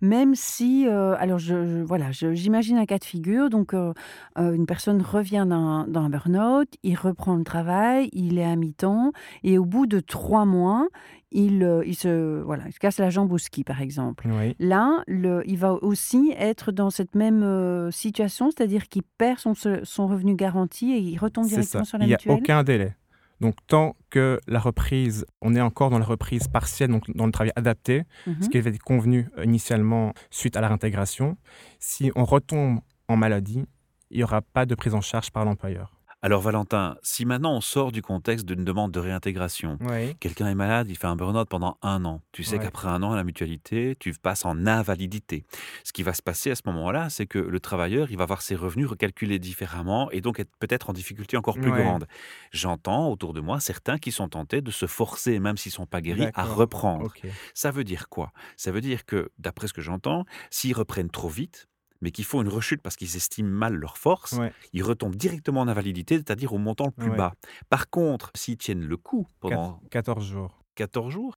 Même 0.00 0.34
si, 0.34 0.86
euh, 0.86 1.14
alors 1.18 1.38
je, 1.38 1.82
voilà, 1.82 2.10
j'imagine 2.10 2.78
un 2.78 2.86
cas 2.86 2.98
de 2.98 3.04
figure, 3.04 3.50
donc 3.50 3.74
euh, 3.74 3.92
euh, 4.38 4.52
une 4.52 4.66
personne 4.66 5.02
revient 5.02 5.46
d'un 5.48 6.10
burn-out, 6.10 6.68
il 6.82 6.96
reprend 6.96 7.36
le 7.36 7.44
travail, 7.44 8.08
il 8.12 8.38
est 8.38 8.44
à 8.44 8.56
mi-temps, 8.56 9.12
et 9.42 9.58
au 9.58 9.64
bout 9.64 9.86
de 9.86 10.00
trois 10.00 10.44
mois, 10.44 10.88
il, 11.32 11.82
il, 11.84 11.94
se, 11.94 12.40
voilà, 12.42 12.64
il 12.68 12.78
casse 12.78 12.98
la 12.98 13.10
jambe 13.10 13.32
au 13.32 13.38
ski, 13.38 13.64
par 13.64 13.80
exemple. 13.82 14.28
Là, 14.58 15.02
le, 15.06 15.42
il 15.46 15.58
va 15.58 15.74
aussi 15.74 16.32
être 16.38 16.72
dans 16.72 16.90
cette 16.90 17.14
même 17.14 17.90
situation, 17.90 18.50
c'est-à-dire 18.50 18.88
qu'il 18.88 19.02
perd 19.02 19.38
son, 19.38 19.54
son 19.54 20.06
revenu 20.06 20.34
garanti 20.34 20.92
et 20.92 20.98
il 20.98 21.18
retombe 21.18 21.46
directement 21.46 21.84
sur 21.84 21.98
la 21.98 22.06
mutuelle. 22.06 22.20
Il 22.24 22.28
n'y 22.28 22.34
a 22.34 22.38
aucun 22.38 22.64
délai. 22.64 22.94
Donc, 23.40 23.56
tant 23.66 23.96
que 24.10 24.40
la 24.46 24.58
reprise, 24.58 25.26
on 25.42 25.54
est 25.54 25.60
encore 25.60 25.90
dans 25.90 25.98
la 25.98 26.04
reprise 26.04 26.48
partielle, 26.48 26.90
donc 26.90 27.10
dans 27.14 27.26
le 27.26 27.32
travail 27.32 27.52
adapté, 27.56 28.04
ce 28.24 28.30
mhm. 28.30 28.48
qui 28.48 28.58
avait 28.58 28.70
été 28.70 28.78
convenu 28.78 29.28
initialement 29.42 30.14
suite 30.30 30.56
à 30.56 30.60
la 30.60 30.68
réintégration, 30.68 31.36
si 31.78 32.10
on 32.16 32.24
retombe 32.24 32.80
en 33.08 33.16
maladie, 33.16 33.64
il 34.10 34.18
n'y 34.18 34.24
aura 34.24 34.40
pas 34.42 34.66
de 34.66 34.74
prise 34.74 34.94
en 34.94 35.00
charge 35.00 35.30
par 35.30 35.44
l'employeur. 35.44 35.95
Alors 36.22 36.40
Valentin, 36.40 36.96
si 37.02 37.24
maintenant 37.24 37.52
on 37.54 37.60
sort 37.60 37.92
du 37.92 38.02
contexte 38.02 38.46
d'une 38.46 38.64
demande 38.64 38.90
de 38.90 38.98
réintégration, 38.98 39.78
quelqu'un 40.18 40.48
est 40.48 40.54
malade, 40.54 40.88
il 40.90 40.96
fait 40.96 41.06
un 41.06 41.14
burn-out 41.14 41.48
pendant 41.48 41.78
un 41.82 42.04
an. 42.04 42.22
Tu 42.32 42.42
sais 42.42 42.58
qu'après 42.58 42.88
un 42.88 43.02
an 43.02 43.12
à 43.12 43.16
la 43.16 43.22
mutualité, 43.22 43.96
tu 44.00 44.12
passes 44.14 44.44
en 44.44 44.66
invalidité. 44.66 45.44
Ce 45.84 45.92
qui 45.92 46.02
va 46.02 46.14
se 46.14 46.22
passer 46.22 46.50
à 46.50 46.56
ce 46.56 46.62
moment-là, 46.66 47.10
c'est 47.10 47.26
que 47.26 47.38
le 47.38 47.60
travailleur, 47.60 48.10
il 48.10 48.16
va 48.16 48.24
avoir 48.24 48.42
ses 48.42 48.56
revenus 48.56 48.88
recalculés 48.88 49.38
différemment 49.38 50.10
et 50.10 50.20
donc 50.20 50.40
être 50.40 50.50
peut-être 50.58 50.90
en 50.90 50.92
difficulté 50.94 51.36
encore 51.36 51.56
plus 51.56 51.70
grande. 51.70 52.06
J'entends 52.50 53.10
autour 53.10 53.32
de 53.34 53.40
moi 53.40 53.60
certains 53.60 53.98
qui 53.98 54.10
sont 54.10 54.28
tentés 54.28 54.62
de 54.62 54.70
se 54.70 54.86
forcer, 54.86 55.38
même 55.38 55.56
s'ils 55.56 55.70
ne 55.70 55.76
sont 55.76 55.86
pas 55.86 56.00
guéris, 56.00 56.28
à 56.34 56.44
reprendre. 56.44 57.12
Ça 57.54 57.70
veut 57.70 57.84
dire 57.84 58.08
quoi? 58.08 58.32
Ça 58.56 58.72
veut 58.72 58.80
dire 58.80 59.04
que, 59.04 59.30
d'après 59.38 59.68
ce 59.68 59.74
que 59.74 59.82
j'entends, 59.82 60.24
s'ils 60.50 60.74
reprennent 60.74 61.10
trop 61.10 61.28
vite, 61.28 61.68
mais 62.00 62.10
qui 62.10 62.22
font 62.22 62.42
une 62.42 62.48
rechute 62.48 62.82
parce 62.82 62.96
qu'ils 62.96 63.16
estiment 63.16 63.50
mal 63.50 63.74
leur 63.74 63.98
force, 63.98 64.36
ils 64.72 64.82
retombent 64.82 65.16
directement 65.16 65.60
en 65.60 65.68
invalidité, 65.68 66.16
c'est-à-dire 66.16 66.52
au 66.52 66.58
montant 66.58 66.86
le 66.86 66.92
plus 66.92 67.10
bas. 67.10 67.34
Par 67.68 67.90
contre, 67.90 68.30
s'ils 68.34 68.56
tiennent 68.56 68.84
le 68.84 68.96
coup 68.96 69.26
pendant 69.40 69.80
14 69.90 70.24
jours, 70.24 70.62
14 70.74 71.12
jours 71.12 71.36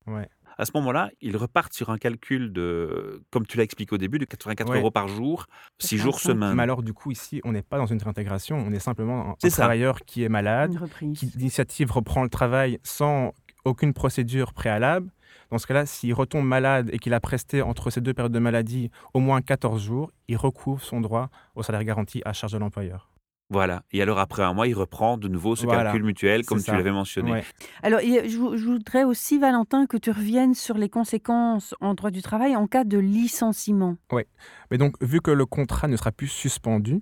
à 0.60 0.66
ce 0.66 0.72
moment-là, 0.76 1.10
ils 1.22 1.38
repartent 1.38 1.72
sur 1.72 1.90
un 1.90 1.98
calcul 1.98 2.52
de, 2.52 3.24
comme 3.32 3.48
tu 3.48 3.56
l'as 3.56 3.64
expliqué 3.64 3.96
au 3.96 3.98
début, 3.98 4.20
de 4.20 4.26
84 4.26 4.76
euros 4.76 4.92
par 4.92 5.08
jour, 5.08 5.46
6 5.80 5.98
jours 5.98 6.20
semaine. 6.20 6.54
Mais 6.54 6.64
alors, 6.64 6.84
du 6.84 6.92
coup, 6.92 7.12
ici, 7.12 7.40
on 7.46 7.54
n'est 7.54 7.62
pas 7.62 7.78
dans 7.78 7.86
une 7.86 8.02
réintégration, 8.02 8.58
on 8.58 8.72
est 8.74 8.80
simplement 8.80 9.38
un, 9.42 9.50
travailleur 9.50 10.02
qui 10.02 10.24
est 10.24 10.30
malade, 10.30 10.78
qui 11.16 11.28
d'initiative 11.28 11.94
reprend 11.94 12.24
le 12.24 12.30
travail 12.30 12.78
sans 12.84 13.34
aucune 13.64 13.94
procédure 13.94 14.52
préalable 14.52 15.10
dans 15.52 15.58
ce 15.58 15.68
cas-là, 15.68 15.86
s'il 15.86 16.14
retombe 16.14 16.46
malade 16.46 16.90
et 16.94 17.00
qu'il 17.00 17.14
a 17.14 17.20
presté 17.20 17.62
entre 17.62 17.90
ces 17.90 18.02
deux 18.02 18.14
périodes 18.14 18.32
de 18.32 18.40
maladie 18.40 18.92
au 19.14 19.20
moins 19.20 19.42
14 19.42 19.82
jours, 19.82 20.12
il 20.28 20.38
recouvre 20.38 20.82
son 20.82 21.02
droit 21.02 21.30
au 21.56 21.64
salaire 21.64 21.84
garanti 21.84 22.22
à 22.26 22.34
charge 22.34 22.54
de 22.54 22.58
l'employeur. 22.58 23.10
Voilà. 23.52 23.82
Et 23.92 24.02
alors, 24.02 24.20
après 24.20 24.44
un 24.44 24.54
mois, 24.54 24.68
il 24.68 24.76
reprend 24.76 25.18
de 25.18 25.28
nouveau 25.28 25.56
ce 25.56 25.66
calcul 25.66 26.04
mutuel, 26.04 26.46
comme 26.46 26.62
tu 26.62 26.72
l'avais 26.72 26.92
mentionné. 26.92 27.44
Alors, 27.82 28.00
je, 28.00 28.38
voudrais 28.38 29.04
aussi, 29.04 29.40
Valentin, 29.40 29.88
que 29.88 29.98
tu 29.98 30.12
reviennes 30.12 30.54
sur 30.54 30.78
les 30.78 30.90
conséquences 30.90 31.74
en 31.82 31.96
droit 31.96 32.12
du 32.12 32.22
travail 32.22 32.56
en 32.56 32.68
cas 32.68 32.84
de 32.84 33.00
licenciement. 33.00 33.98
Oui. 34.12 34.22
Mais 34.70 34.78
donc, 34.78 34.96
vu 35.02 35.20
que 35.20 35.32
le 35.32 35.48
contrat 35.48 35.88
ne 35.88 35.98
sera 35.98 36.12
plus 36.12 36.28
suspendu, 36.28 37.02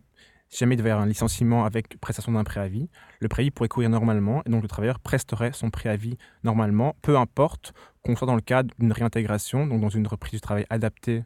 si 0.49 0.59
jamais 0.59 0.75
il 0.75 0.77
devait 0.77 0.89
y 0.89 0.91
avoir 0.91 1.05
un 1.05 1.09
licenciement 1.09 1.65
avec 1.65 1.99
prestation 1.99 2.31
d'un 2.31 2.45
préavis, 2.45 2.89
le 3.19 3.27
préavis 3.27 3.51
pourrait 3.51 3.67
courir 3.67 3.89
normalement 3.89 4.41
et 4.45 4.49
donc 4.49 4.61
le 4.61 4.69
travailleur 4.69 4.99
presterait 4.99 5.51
son 5.51 5.69
préavis 5.69 6.17
normalement, 6.43 6.95
peu 7.01 7.17
importe 7.17 7.73
qu'on 8.07 8.15
soit 8.15 8.27
dans 8.27 8.35
le 8.35 8.41
cadre 8.41 8.73
d'une 8.79 8.91
réintégration, 8.91 9.67
donc 9.67 9.81
dans 9.81 9.89
une 9.89 10.07
reprise 10.07 10.31
du 10.31 10.41
travail 10.41 10.65
adaptée 10.69 11.23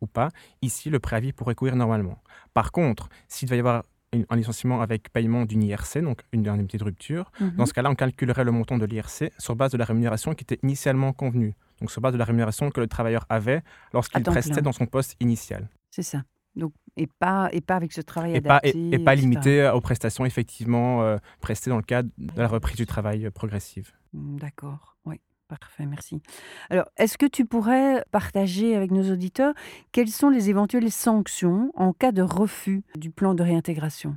ou 0.00 0.06
pas. 0.06 0.30
Ici, 0.62 0.90
le 0.90 0.98
préavis 0.98 1.32
pourrait 1.32 1.54
courir 1.54 1.76
normalement. 1.76 2.18
Par 2.54 2.72
contre, 2.72 3.08
s'il 3.28 3.48
devait 3.48 3.58
y 3.58 3.60
avoir 3.60 3.84
un 4.28 4.36
licenciement 4.36 4.80
avec 4.80 5.10
paiement 5.12 5.44
d'une 5.44 5.62
IRC, 5.62 5.98
donc 6.02 6.22
une 6.32 6.48
indemnité 6.48 6.78
de 6.78 6.84
rupture, 6.84 7.30
mhm. 7.40 7.56
dans 7.56 7.66
ce 7.66 7.72
cas-là, 7.74 7.90
on 7.90 7.94
calculerait 7.94 8.44
le 8.44 8.50
montant 8.50 8.78
de 8.78 8.84
l'IRC 8.84 9.32
sur 9.38 9.56
base 9.56 9.72
de 9.72 9.78
la 9.78 9.84
rémunération 9.84 10.34
qui 10.34 10.42
était 10.42 10.58
initialement 10.62 11.12
convenue, 11.12 11.54
donc 11.80 11.90
sur 11.90 12.00
base 12.00 12.12
de 12.12 12.18
la 12.18 12.24
rémunération 12.24 12.70
que 12.70 12.80
le 12.80 12.88
travailleur 12.88 13.26
avait 13.28 13.62
lorsqu'il 13.92 14.22
prestait 14.22 14.62
dans 14.62 14.72
son 14.72 14.86
poste 14.86 15.16
initial. 15.20 15.68
C'est 15.90 16.02
ça. 16.02 16.22
Donc, 16.54 16.72
et 16.96 17.06
pas, 17.06 17.48
et 17.52 17.62
pas 17.62 17.76
avec 17.76 17.92
ce 17.92 18.02
travail 18.02 18.32
et 18.32 18.36
adapté. 18.36 18.72
Pas, 18.72 18.78
et, 18.78 18.98
pas 18.98 19.14
limité 19.14 19.70
aux 19.72 19.80
prestations 19.80 20.26
effectivement 20.26 21.02
euh, 21.02 21.16
prestées 21.40 21.70
dans 21.70 21.78
le 21.78 21.82
cadre 21.82 22.10
de 22.18 22.38
la 22.40 22.48
reprise 22.48 22.76
du 22.76 22.84
travail 22.84 23.24
euh, 23.24 23.30
progressive. 23.30 23.92
Mmh, 24.12 24.36
d'accord, 24.36 24.98
oui. 25.06 25.18
Parfait, 25.60 25.84
merci. 25.84 26.22
Alors, 26.70 26.86
est-ce 26.96 27.18
que 27.18 27.26
tu 27.26 27.44
pourrais 27.44 28.06
partager 28.10 28.74
avec 28.74 28.90
nos 28.90 29.12
auditeurs 29.12 29.52
quelles 29.92 30.08
sont 30.08 30.30
les 30.30 30.48
éventuelles 30.48 30.90
sanctions 30.90 31.70
en 31.74 31.92
cas 31.92 32.10
de 32.10 32.22
refus 32.22 32.84
du 32.96 33.10
plan 33.10 33.34
de 33.34 33.42
réintégration? 33.42 34.16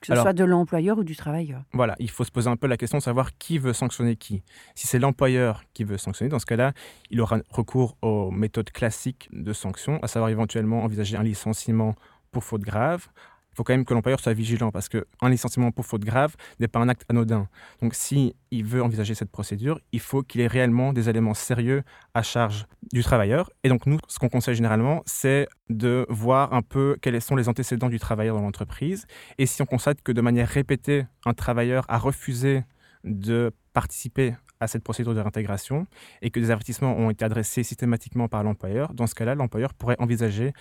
Que 0.00 0.14
ce 0.14 0.20
soit 0.22 0.32
de 0.32 0.44
l'employeur 0.44 0.96
ou 0.96 1.04
du 1.04 1.16
travailleur. 1.16 1.64
Voilà, 1.74 1.96
il 1.98 2.08
faut 2.08 2.24
se 2.24 2.30
poser 2.30 2.48
un 2.48 2.56
peu 2.56 2.66
la 2.66 2.78
question 2.78 2.96
de 2.96 3.02
savoir 3.02 3.36
qui 3.36 3.58
veut 3.58 3.74
sanctionner 3.74 4.16
qui. 4.16 4.42
Si 4.74 4.86
c'est 4.86 4.98
l'employeur 4.98 5.64
qui 5.74 5.84
veut 5.84 5.98
sanctionner, 5.98 6.30
dans 6.30 6.38
ce 6.38 6.46
cas-là, 6.46 6.72
il 7.10 7.20
aura 7.20 7.40
recours 7.50 7.98
aux 8.00 8.30
méthodes 8.30 8.70
classiques 8.70 9.28
de 9.32 9.52
sanction, 9.52 9.98
à 10.02 10.08
savoir 10.08 10.30
éventuellement 10.30 10.82
envisager 10.82 11.18
un 11.18 11.22
licenciement 11.22 11.94
pour 12.30 12.42
faute 12.42 12.62
grave, 12.62 13.08
il 13.54 13.56
faut 13.56 13.62
quand 13.62 13.72
même 13.72 13.84
que 13.84 13.94
l'employeur 13.94 14.18
soit 14.18 14.32
vigilant 14.32 14.72
parce 14.72 14.88
qu'un 14.88 15.28
licenciement 15.28 15.70
pour 15.70 15.86
faute 15.86 16.04
grave 16.04 16.34
n'est 16.58 16.66
pas 16.66 16.80
un 16.80 16.88
acte 16.88 17.04
anodin. 17.08 17.48
Donc, 17.80 17.94
s'il 17.94 18.34
il 18.50 18.64
veut 18.64 18.82
envisager 18.82 19.14
cette 19.14 19.30
procédure, 19.30 19.78
il 19.92 20.00
faut 20.00 20.22
qu'il 20.22 20.40
ait 20.40 20.48
réellement 20.48 20.92
des 20.92 21.08
éléments 21.08 21.34
sérieux 21.34 21.84
à 22.14 22.24
charge 22.24 22.66
du 22.92 23.04
travailleur. 23.04 23.50
Et 23.62 23.68
donc, 23.68 23.86
nous, 23.86 23.98
ce 24.08 24.18
qu'on 24.18 24.28
conseille 24.28 24.56
généralement, 24.56 25.04
c'est 25.06 25.46
de 25.68 26.04
voir 26.08 26.52
un 26.52 26.62
peu 26.62 26.96
quels 27.00 27.22
sont 27.22 27.36
les 27.36 27.48
antécédents 27.48 27.88
du 27.88 28.00
travailleur 28.00 28.34
dans 28.34 28.42
l'entreprise. 28.42 29.06
Et 29.38 29.46
si 29.46 29.62
on 29.62 29.66
constate 29.66 30.02
que 30.02 30.10
de 30.10 30.20
manière 30.20 30.48
répétée, 30.48 31.06
un 31.24 31.32
travailleur 31.32 31.84
a 31.88 31.98
refusé 31.98 32.64
de 33.04 33.52
participer 33.72 34.34
à 34.58 34.66
cette 34.66 34.82
procédure 34.82 35.14
de 35.14 35.20
réintégration 35.20 35.86
et 36.22 36.30
que 36.30 36.40
des 36.40 36.50
avertissements 36.50 36.96
ont 36.96 37.10
été 37.10 37.24
adressés 37.24 37.62
systématiquement 37.62 38.26
par 38.26 38.42
l'employeur, 38.42 38.94
dans 38.94 39.06
ce 39.06 39.14
cas-là, 39.14 39.36
l'employeur 39.36 39.74
pourrait 39.74 39.96
envisager 40.00 40.52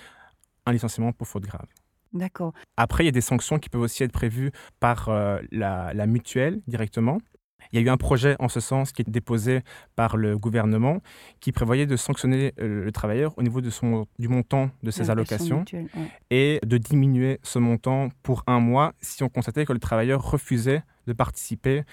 un 0.67 0.71
licenciement 0.73 1.11
pour 1.11 1.27
faute 1.27 1.43
grave. 1.43 1.65
D'accord. 2.13 2.53
Après, 2.77 3.03
il 3.03 3.07
y 3.07 3.09
a 3.09 3.11
des 3.11 3.21
sanctions 3.21 3.59
qui 3.59 3.69
peuvent 3.69 3.81
aussi 3.81 4.03
être 4.03 4.11
prévues 4.11 4.51
par 4.79 5.09
euh, 5.09 5.39
la, 5.51 6.05
mutuelle 6.05 6.61
directement. 6.67 7.17
Il 7.71 7.79
y 7.79 7.83
a 7.83 7.85
eu 7.85 7.89
un 7.89 7.97
projet 7.97 8.35
en 8.39 8.49
ce 8.49 8.59
sens 8.59 8.91
qui 8.91 9.01
est 9.01 9.09
déposé 9.09 9.61
par 9.95 10.15
le 10.15 10.37
gouvernement 10.37 11.01
qui 11.39 11.51
prévoyait 11.51 11.87
de 11.87 11.95
sanctionner 11.95 12.53
le 12.57 12.91
travailleur 12.91 13.33
au 13.37 13.41
niveau 13.41 13.61
de 13.61 13.69
son, 13.69 14.05
du 14.19 14.27
montant 14.27 14.69
de 14.83 14.91
ses 14.91 15.09
allocations 15.09 15.63
et 16.29 16.59
de 16.63 16.77
diminuer 16.77 17.39
ce 17.41 17.59
montant 17.59 18.09
pour 18.21 18.43
un 18.47 18.59
mois 18.59 18.93
si 19.01 19.23
on 19.23 19.29
constatait 19.29 19.65
que 19.65 19.73
le 19.73 19.79
travailleur 19.79 20.21
refusait 20.21 20.83
de 21.07 21.13
participer 21.13 21.83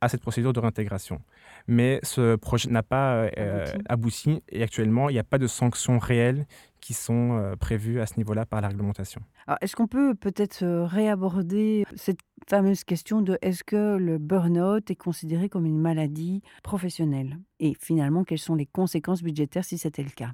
à 0.00 0.08
cette 0.08 0.20
procédure 0.20 0.52
de 0.52 0.60
réintégration. 0.60 1.20
Mais 1.66 2.00
ce 2.02 2.36
projet 2.36 2.70
n'a 2.70 2.82
pas 2.82 3.28
euh, 3.36 3.66
abouti. 3.88 4.42
et 4.48 4.62
actuellement, 4.62 5.08
il 5.08 5.14
n'y 5.14 5.18
a 5.18 5.24
pas 5.24 5.38
de 5.38 5.46
sanctions 5.46 5.98
réelles 5.98 6.46
qui 6.80 6.94
sont 6.94 7.32
euh, 7.32 7.56
prévues 7.56 8.00
à 8.00 8.06
ce 8.06 8.16
niveau-là 8.16 8.46
par 8.46 8.60
la 8.60 8.68
réglementation. 8.68 9.20
Est-ce 9.60 9.74
qu'on 9.74 9.88
peut 9.88 10.14
peut-être 10.14 10.62
euh, 10.62 10.84
réaborder 10.84 11.84
cette 11.96 12.20
fameuse 12.48 12.84
question 12.84 13.22
de 13.22 13.38
est-ce 13.42 13.64
que 13.64 13.96
le 13.96 14.18
burn-out 14.18 14.90
est 14.90 14.96
considéré 14.96 15.48
comme 15.48 15.66
une 15.66 15.78
maladie 15.78 16.42
professionnelle? 16.62 17.38
Et 17.58 17.74
finalement, 17.80 18.24
quelles 18.24 18.38
sont 18.38 18.54
les 18.54 18.66
conséquences 18.66 19.22
budgétaires 19.22 19.64
si 19.64 19.78
c'était 19.78 20.02
le 20.02 20.10
cas? 20.10 20.32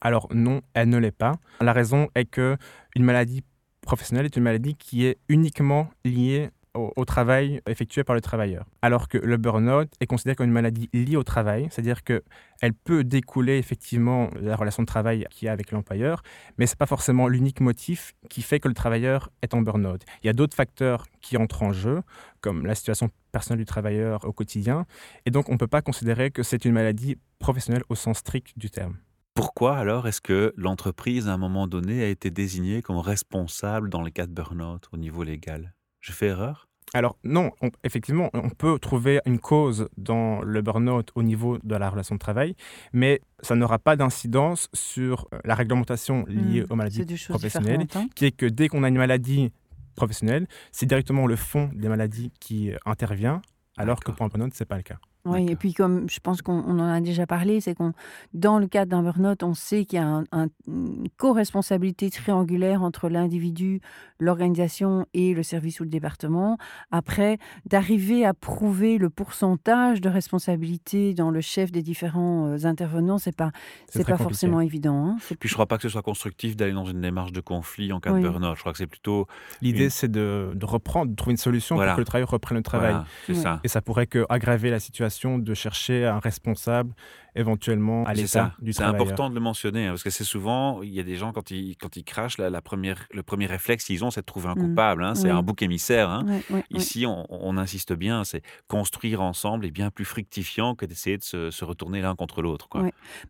Alors 0.00 0.28
non, 0.34 0.60
elle 0.74 0.88
ne 0.88 0.98
l'est 0.98 1.10
pas. 1.10 1.36
La 1.60 1.72
raison 1.72 2.08
est 2.14 2.26
que 2.26 2.56
une 2.94 3.04
maladie 3.04 3.42
professionnelle 3.80 4.26
est 4.26 4.36
une 4.36 4.42
maladie 4.42 4.74
qui 4.74 5.06
est 5.06 5.18
uniquement 5.28 5.88
liée 6.04 6.50
au, 6.76 7.04
travail 7.04 7.60
effectué 7.66 8.04
par 8.04 8.14
le 8.14 8.20
travailleur. 8.20 8.66
Alors 8.82 9.08
que 9.08 9.18
le 9.18 9.36
burn-out 9.36 9.88
est 10.00 10.06
considéré 10.06 10.36
comme 10.36 10.46
une 10.46 10.52
maladie 10.52 10.88
liée 10.92 11.16
au 11.16 11.22
travail, 11.22 11.68
c'est-à-dire 11.70 12.02
qu'elle 12.04 12.74
peut 12.84 13.04
découler 13.04 13.58
effectivement 13.58 14.28
de 14.28 14.46
la 14.46 14.56
relation 14.56 14.82
de 14.82 14.86
travail 14.86 15.26
qu'il 15.30 15.46
y 15.46 15.48
a 15.48 15.52
avec 15.52 15.70
l'employeur, 15.70 16.22
mais 16.58 16.66
ce 16.66 16.72
n'est 16.72 16.78
pas 16.78 16.86
forcément 16.86 17.28
l'unique 17.28 17.60
motif 17.60 18.14
qui 18.28 18.42
fait 18.42 18.60
que 18.60 18.68
le 18.68 18.74
travailleur 18.74 19.30
est 19.42 19.54
en 19.54 19.62
burn-out. 19.62 20.02
Il 20.22 20.26
y 20.26 20.30
a 20.30 20.32
d'autres 20.32 20.56
facteurs 20.56 21.06
qui 21.20 21.36
entrent 21.36 21.62
en 21.62 21.72
jeu, 21.72 22.02
comme 22.40 22.66
la 22.66 22.74
situation 22.74 23.10
personnelle 23.32 23.58
du 23.58 23.66
travailleur 23.66 24.24
au 24.24 24.32
quotidien, 24.32 24.86
et 25.24 25.30
donc 25.30 25.48
on 25.48 25.52
ne 25.52 25.58
peut 25.58 25.66
pas 25.66 25.82
considérer 25.82 26.30
que 26.30 26.42
c'est 26.42 26.64
une 26.64 26.72
maladie 26.72 27.16
professionnelle 27.38 27.84
au 27.88 27.94
sens 27.94 28.18
strict 28.18 28.58
du 28.58 28.70
terme. 28.70 28.96
Pourquoi 29.36 29.76
alors 29.76 30.08
est-ce 30.08 30.22
que 30.22 30.54
l'entreprise, 30.56 31.28
à 31.28 31.34
un 31.34 31.36
moment 31.36 31.66
donné, 31.66 32.02
a 32.02 32.08
été 32.08 32.30
désignée 32.30 32.80
comme 32.80 32.96
responsable 32.96 33.90
dans 33.90 34.00
les 34.00 34.10
cas 34.10 34.26
de 34.26 34.32
burn-out 34.32 34.88
au 34.92 34.96
niveau 34.96 35.24
légal? 35.24 35.75
Je 36.06 36.12
fais 36.12 36.26
erreur? 36.26 36.68
Alors 36.94 37.18
non, 37.24 37.50
effectivement, 37.82 38.30
on 38.32 38.48
peut 38.48 38.78
trouver 38.78 39.20
une 39.26 39.40
cause 39.40 39.88
dans 39.96 40.40
le 40.40 40.62
burn-out 40.62 41.10
au 41.16 41.24
niveau 41.24 41.58
de 41.64 41.74
la 41.74 41.90
relation 41.90 42.14
de 42.14 42.20
travail, 42.20 42.54
mais 42.92 43.20
ça 43.40 43.56
n'aura 43.56 43.80
pas 43.80 43.96
d'incidence 43.96 44.68
sur 44.72 45.26
euh, 45.32 45.40
la 45.44 45.56
réglementation 45.56 46.24
liée 46.28 46.62
mmh, 46.62 46.66
aux 46.70 46.76
maladies 46.76 47.26
professionnelles, 47.28 47.88
qui 48.14 48.26
est 48.26 48.30
que 48.30 48.46
dès 48.46 48.68
qu'on 48.68 48.84
a 48.84 48.88
une 48.88 48.98
maladie 48.98 49.52
professionnelle, 49.96 50.46
c'est 50.70 50.86
directement 50.86 51.26
le 51.26 51.34
fond 51.34 51.70
des 51.74 51.88
maladies 51.88 52.30
qui 52.38 52.70
euh, 52.70 52.76
intervient, 52.86 53.42
alors 53.76 53.98
que 53.98 54.12
pour 54.12 54.24
un 54.24 54.28
burn-out, 54.28 54.54
ce 54.54 54.62
n'est 54.62 54.68
pas 54.68 54.76
le 54.76 54.84
cas. 54.84 54.98
Oui, 55.26 55.46
et 55.50 55.56
puis 55.56 55.74
comme 55.74 56.08
je 56.08 56.20
pense 56.20 56.40
qu'on 56.42 56.60
en 56.62 56.88
a 56.88 57.00
déjà 57.00 57.26
parlé, 57.26 57.60
c'est 57.60 57.74
qu'on, 57.74 57.92
dans 58.32 58.58
le 58.58 58.66
cadre 58.66 58.90
d'un 58.90 59.02
burn-out, 59.02 59.42
on 59.42 59.54
sait 59.54 59.84
qu'il 59.84 59.98
y 59.98 60.02
a 60.02 60.24
une 60.32 61.08
co-responsabilité 61.16 62.10
triangulaire 62.10 62.82
entre 62.82 63.08
l'individu, 63.08 63.80
l'organisation 64.20 65.06
et 65.14 65.34
le 65.34 65.42
service 65.42 65.80
ou 65.80 65.84
le 65.84 65.90
département. 65.90 66.58
Après, 66.90 67.38
d'arriver 67.66 68.24
à 68.24 68.34
prouver 68.34 68.98
le 68.98 69.10
pourcentage 69.10 70.00
de 70.00 70.08
responsabilité 70.08 71.14
dans 71.14 71.30
le 71.30 71.40
chef 71.40 71.72
des 71.72 71.82
différents 71.82 72.46
euh, 72.46 72.64
intervenants, 72.64 73.18
c'est 73.18 73.36
pas 73.36 73.50
c'est 73.88 74.06
pas 74.06 74.16
forcément 74.16 74.60
évident. 74.60 75.08
Hein. 75.08 75.16
Puis 75.40 75.48
je 75.48 75.54
crois 75.54 75.66
pas 75.66 75.76
que 75.76 75.82
ce 75.82 75.88
soit 75.88 76.02
constructif 76.02 76.56
d'aller 76.56 76.72
dans 76.72 76.84
une 76.84 77.00
démarche 77.00 77.32
de 77.32 77.40
conflit 77.40 77.92
en 77.92 78.00
cas 78.00 78.12
de 78.12 78.20
burn-out. 78.20 78.54
Je 78.56 78.60
crois 78.60 78.72
que 78.72 78.78
c'est 78.78 78.86
plutôt 78.86 79.26
l'idée, 79.60 79.90
c'est 79.90 80.10
de, 80.10 80.56
reprendre, 80.62 81.10
de 81.10 81.16
trouver 81.16 81.32
une 81.32 81.38
solution 81.38 81.76
pour 81.76 81.84
que 81.84 82.00
le 82.00 82.04
travailleur 82.04 82.30
reprenne 82.30 82.58
le 82.58 82.62
travail. 82.62 82.96
ça. 83.32 83.60
Et 83.64 83.68
ça 83.68 83.82
pourrait 83.82 84.06
que 84.06 84.24
aggraver 84.28 84.70
la 84.70 84.80
situation 84.80 85.06
de 85.24 85.54
chercher 85.54 86.06
un 86.06 86.18
responsable 86.18 86.94
éventuellement 87.36 88.04
à 88.04 88.14
l'état 88.14 88.54
du. 88.60 88.72
C'est 88.72 88.82
important 88.82 89.28
de 89.28 89.34
le 89.34 89.40
mentionner, 89.40 89.86
hein, 89.86 89.90
parce 89.90 90.02
que 90.02 90.10
c'est 90.10 90.24
souvent, 90.24 90.82
il 90.82 90.92
y 90.92 91.00
a 91.00 91.02
des 91.02 91.16
gens, 91.16 91.32
quand 91.32 91.50
ils, 91.50 91.76
quand 91.76 91.96
ils 91.96 92.04
crachent, 92.04 92.38
la, 92.38 92.60
première, 92.62 93.06
le 93.12 93.22
premier 93.22 93.46
réflexe 93.46 93.84
qu'ils 93.84 94.04
ont, 94.04 94.10
c'est 94.10 94.22
de 94.22 94.26
trouver 94.26 94.48
un 94.48 94.54
mmh. 94.54 94.68
coupable. 94.68 95.04
Hein, 95.04 95.14
c'est 95.14 95.30
un 95.30 95.42
bouc 95.42 95.62
émissaire. 95.62 96.10
Hein. 96.10 96.24
Ici, 96.70 97.04
on, 97.06 97.56
insiste 97.58 97.92
bien, 97.92 98.24
c'est 98.24 98.42
construire 98.68 99.22
ensemble 99.22 99.66
est 99.66 99.70
bien 99.70 99.90
plus 99.90 100.04
fructifiant 100.04 100.74
que 100.74 100.86
d'essayer 100.86 101.18
de 101.18 101.22
se, 101.22 101.64
retourner 101.64 102.00
l'un 102.00 102.14
contre 102.14 102.42
l'autre. 102.42 102.68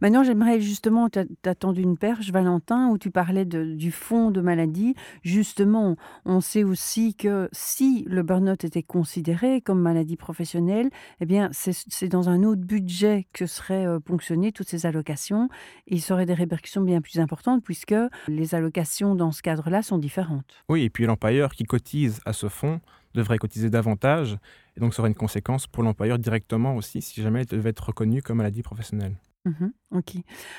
Maintenant, 0.00 0.23
j'aimerais 0.23 0.61
justement, 0.61 1.09
tu 1.09 1.19
as, 1.19 1.55
tendu 1.55 1.83
une 1.83 1.99
perche, 1.99 2.31
Valentin, 2.31 2.88
où 2.88 2.99
tu 2.99 3.11
parlais 3.11 3.45
de, 3.45 3.75
du 3.75 3.90
fond 3.90 4.31
de 4.31 4.40
maladie. 4.40 4.95
Justement, 5.23 5.97
on 6.25 6.40
sait 6.40 6.64
aussi 6.64 7.14
que 7.14 7.49
si 7.52 8.05
le 8.07 8.23
burn-out 8.23 8.64
était 8.64 8.83
considéré 8.83 9.61
comme 9.61 9.81
maladie 9.81 10.16
professionnelle, 10.16 10.90
eh 11.21 11.26
bien, 11.26 11.49
c'est 11.52 11.73
dans 12.09 12.28
un 12.28 12.42
autre 12.42 12.62
budget 12.62 13.26
que 13.33 13.47
serait 13.47 13.87
euh, 13.87 14.00
ponctionner 14.00 14.52
toutes 14.52 14.68
ces 14.68 14.87
allocations. 14.87 15.49
Et 15.87 15.97
il 15.97 16.04
y 16.06 16.12
aurait 16.12 16.26
des 16.26 16.35
répercussions 16.35 16.83
bien 16.83 17.00
plus 17.00 17.18
importantes 17.18 17.62
puisque 17.64 17.95
les 18.28 18.54
allocations 18.54 19.14
dans 19.14 19.33
ce 19.33 19.42
cadre-là 19.42 19.83
sont 19.83 19.99
différentes. 19.99 20.64
Oui, 20.68 20.83
et 20.83 20.90
puis 20.90 21.06
l'employeur 21.06 21.52
qui 21.52 21.64
cotise 21.64 22.21
à 22.25 22.33
ce 22.33 22.49
fonds 22.49 22.80
devrait 23.14 23.38
cotiser 23.38 23.71
davantage. 23.71 24.38
Et 24.76 24.80
donc, 24.80 24.95
ça 24.95 25.00
aurait 25.00 25.09
une 25.09 25.16
conséquence 25.16 25.66
pour 25.66 25.83
l'employeur 25.83 26.18
directement 26.18 26.76
aussi 26.76 27.02
si 27.02 27.23
jamais 27.23 27.42
il 27.42 27.47
devait 27.47 27.71
être 27.71 27.87
reconnu 27.87 28.23
comme 28.23 28.38
maladie 28.38 28.62
professionnelle. 28.62 29.16
Mmh 29.47 29.67
ok. 29.93 30.17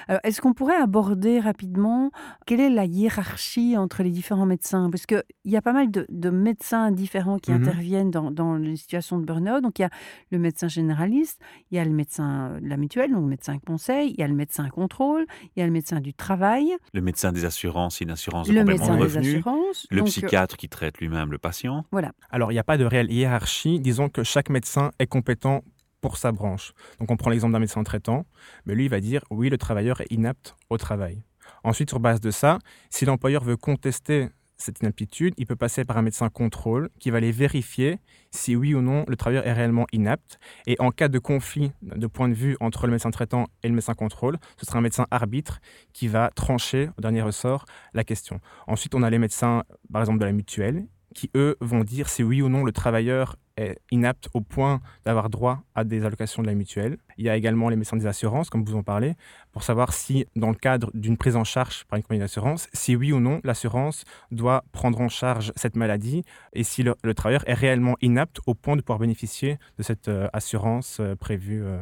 Alors, 0.07 0.21
est-ce 0.23 0.39
qu'on 0.39 0.53
pourrait 0.53 0.77
aborder 0.77 1.41
rapidement 1.41 2.11
quelle 2.45 2.61
est 2.61 2.69
la 2.69 2.85
hiérarchie 2.85 3.75
entre 3.75 4.01
les 4.01 4.09
différents 4.09 4.45
médecins? 4.45 4.89
Parce 4.89 5.05
qu'il 5.05 5.21
y 5.43 5.57
a 5.57 5.61
pas 5.61 5.73
mal 5.73 5.91
de, 5.91 6.29
médecins 6.29 6.91
différents 6.91 7.37
qui 7.37 7.51
mmh 7.51 7.55
interviennent 7.55 8.09
dans, 8.09 8.55
les 8.55 8.77
situations 8.77 9.19
de 9.19 9.25
burn-out. 9.25 9.61
Donc, 9.61 9.79
il 9.79 9.81
y 9.81 9.85
a 9.85 9.89
le 10.31 10.39
médecin 10.39 10.69
généraliste, 10.69 11.41
il 11.69 11.75
y 11.75 11.79
a 11.79 11.83
le 11.83 11.91
médecin 11.91 12.57
de 12.61 12.67
la 12.67 12.77
mutuelle, 12.77 13.11
donc 13.11 13.23
le 13.23 13.27
médecin 13.27 13.59
conseil, 13.59 14.11
il 14.11 14.19
y 14.19 14.23
a 14.23 14.27
le 14.27 14.33
médecin 14.33 14.69
contrôle, 14.69 15.25
il 15.55 15.59
y 15.59 15.61
a 15.61 15.65
le 15.65 15.73
médecin 15.73 15.99
du 15.99 16.13
travail. 16.13 16.73
Le 16.93 17.01
médecin 17.01 17.33
des 17.33 17.43
assurances, 17.43 17.99
une 17.99 18.11
assurance 18.11 18.47
de 18.47 18.53
le 18.53 18.63
médecin 18.63 18.95
de 18.97 19.05
Des 19.05 19.17
assurances, 19.17 19.87
le 19.91 20.01
euh, 20.01 20.05
psychiatre 20.05 20.55
qui 20.55 20.69
traite 20.69 20.99
lui-même 20.99 21.31
le 21.31 21.37
patient. 21.37 21.83
Voilà. 21.91 22.13
Alors, 22.29 22.51
il 22.51 22.55
n'y 22.55 22.59
a 22.59 22.63
pas 22.63 22.77
de 22.77 22.85
réelle 22.85 23.11
hiérarchie. 23.11 23.81
Disons 23.81 24.07
que 24.07 24.23
chaque 24.23 24.49
médecin 24.49 24.91
est 24.99 25.07
compétent 25.07 25.63
pour 26.01 26.17
sa 26.17 26.31
branche. 26.31 26.73
Donc 26.99 27.11
on 27.11 27.17
prend 27.17 27.29
l'exemple 27.29 27.53
d'un 27.53 27.59
médecin 27.59 27.83
traitant, 27.83 28.25
mais 28.65 28.75
lui 28.75 28.85
il 28.85 28.89
va 28.89 28.99
dire 28.99 29.23
oui, 29.29 29.49
le 29.49 29.57
travailleur 29.57 30.01
est 30.01 30.11
inapte 30.11 30.55
au 30.69 30.77
travail. 30.77 31.23
Ensuite, 31.63 31.89
sur 31.89 31.99
base 31.99 32.21
de 32.21 32.31
ça, 32.31 32.59
si 32.89 33.05
l'employeur 33.05 33.43
veut 33.43 33.57
contester 33.57 34.29
cette 34.57 34.79
inaptitude, 34.79 35.33
il 35.37 35.45
peut 35.45 35.55
passer 35.55 35.85
par 35.85 35.97
un 35.97 36.01
médecin 36.01 36.29
contrôle 36.29 36.89
qui 36.99 37.11
va 37.11 37.17
aller 37.17 37.31
vérifier 37.31 37.99
si 38.31 38.55
oui 38.55 38.73
ou 38.73 38.81
non 38.81 39.05
le 39.07 39.15
travailleur 39.15 39.45
est 39.45 39.53
réellement 39.53 39.85
inapte. 39.91 40.39
Et 40.65 40.75
en 40.79 40.91
cas 40.91 41.07
de 41.07 41.19
conflit 41.19 41.71
de 41.81 42.07
point 42.07 42.27
de 42.27 42.33
vue 42.33 42.57
entre 42.59 42.87
le 42.87 42.91
médecin 42.91 43.11
traitant 43.11 43.47
et 43.63 43.67
le 43.67 43.75
médecin 43.75 43.93
contrôle, 43.93 44.37
ce 44.57 44.65
sera 44.65 44.79
un 44.79 44.81
médecin 44.81 45.05
arbitre 45.11 45.59
qui 45.93 46.07
va 46.07 46.31
trancher 46.31 46.89
au 46.97 47.01
dernier 47.01 47.21
ressort 47.21 47.65
la 47.93 48.03
question. 48.03 48.39
Ensuite, 48.65 48.95
on 48.95 49.03
a 49.03 49.09
les 49.09 49.19
médecins, 49.19 49.63
par 49.91 50.01
exemple, 50.01 50.19
de 50.19 50.25
la 50.25 50.31
mutuelle, 50.31 50.87
qui, 51.13 51.29
eux, 51.35 51.55
vont 51.61 51.83
dire 51.83 52.09
si 52.09 52.23
oui 52.23 52.41
ou 52.41 52.49
non 52.49 52.63
le 52.63 52.71
travailleur 52.71 53.35
est 53.57 53.79
inapte 53.91 54.29
au 54.33 54.41
point 54.41 54.81
d'avoir 55.05 55.29
droit 55.29 55.63
à 55.75 55.83
des 55.83 56.05
allocations 56.05 56.41
de 56.41 56.47
la 56.47 56.53
mutuelle. 56.53 56.97
Il 57.17 57.25
y 57.25 57.29
a 57.29 57.35
également 57.35 57.69
les 57.69 57.75
médecins 57.75 57.97
des 57.97 58.05
assurances, 58.05 58.49
comme 58.49 58.63
vous 58.63 58.75
en 58.75 58.83
parlez, 58.83 59.15
pour 59.51 59.63
savoir 59.63 59.93
si, 59.93 60.25
dans 60.35 60.49
le 60.49 60.55
cadre 60.55 60.91
d'une 60.93 61.17
prise 61.17 61.35
en 61.35 61.43
charge 61.43 61.85
par 61.85 61.97
une 61.97 62.03
compagnie 62.03 62.19
d'assurance, 62.19 62.67
si 62.73 62.95
oui 62.95 63.11
ou 63.11 63.19
non 63.19 63.41
l'assurance 63.43 64.05
doit 64.31 64.63
prendre 64.71 65.01
en 65.01 65.09
charge 65.09 65.51
cette 65.55 65.75
maladie 65.75 66.23
et 66.53 66.63
si 66.63 66.83
le, 66.83 66.95
travailleur 67.13 67.47
est 67.47 67.53
réellement 67.53 67.95
inapte 68.01 68.39
au 68.45 68.53
point 68.53 68.75
de 68.75 68.81
pouvoir 68.81 68.99
bénéficier 68.99 69.57
de 69.77 69.83
cette 69.83 70.07
euh, 70.07 70.27
assurance 70.33 70.99
euh, 70.99 71.15
prévue 71.15 71.63
euh, 71.63 71.81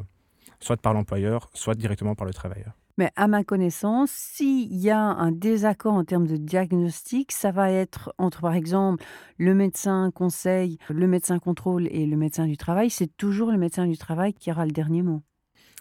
soit 0.60 0.78
par 0.78 0.94
l'employeur, 0.94 1.50
soit 1.54 1.76
directement 1.76 2.16
par 2.16 2.26
le 2.26 2.34
travailleur. 2.34 2.74
Mais 2.98 3.12
à 3.18 3.28
ma 3.28 3.44
connaissance, 3.44 4.10
s'il 4.10 4.74
y 4.74 4.90
a 4.90 5.00
un 5.00 5.32
désaccord 5.34 5.94
en 5.94 6.06
termes 6.06 6.28
de 6.28 6.38
diagnostic, 6.38 7.34
ça 7.34 7.52
va 7.52 7.70
être 7.70 8.14
entre, 8.18 8.40
par 8.40 8.54
exemple, 8.54 9.04
le 9.38 9.54
médecin 9.54 10.12
conseil, 10.16 10.78
le 10.90 11.06
médecin 11.06 11.40
contrôle 11.40 11.88
et 11.92 12.06
le 12.06 12.16
médecin 12.16 12.46
du 12.46 12.56
travail. 12.56 12.90
C'est 12.90 13.18
toujours 13.18 13.52
le 13.52 13.58
médecin 13.58 13.86
du 13.86 13.98
travail 13.98 14.34
qui 14.34 14.50
aura 14.50 14.66
le 14.66 14.72
dernier 14.72 15.02
mot. 15.02 15.22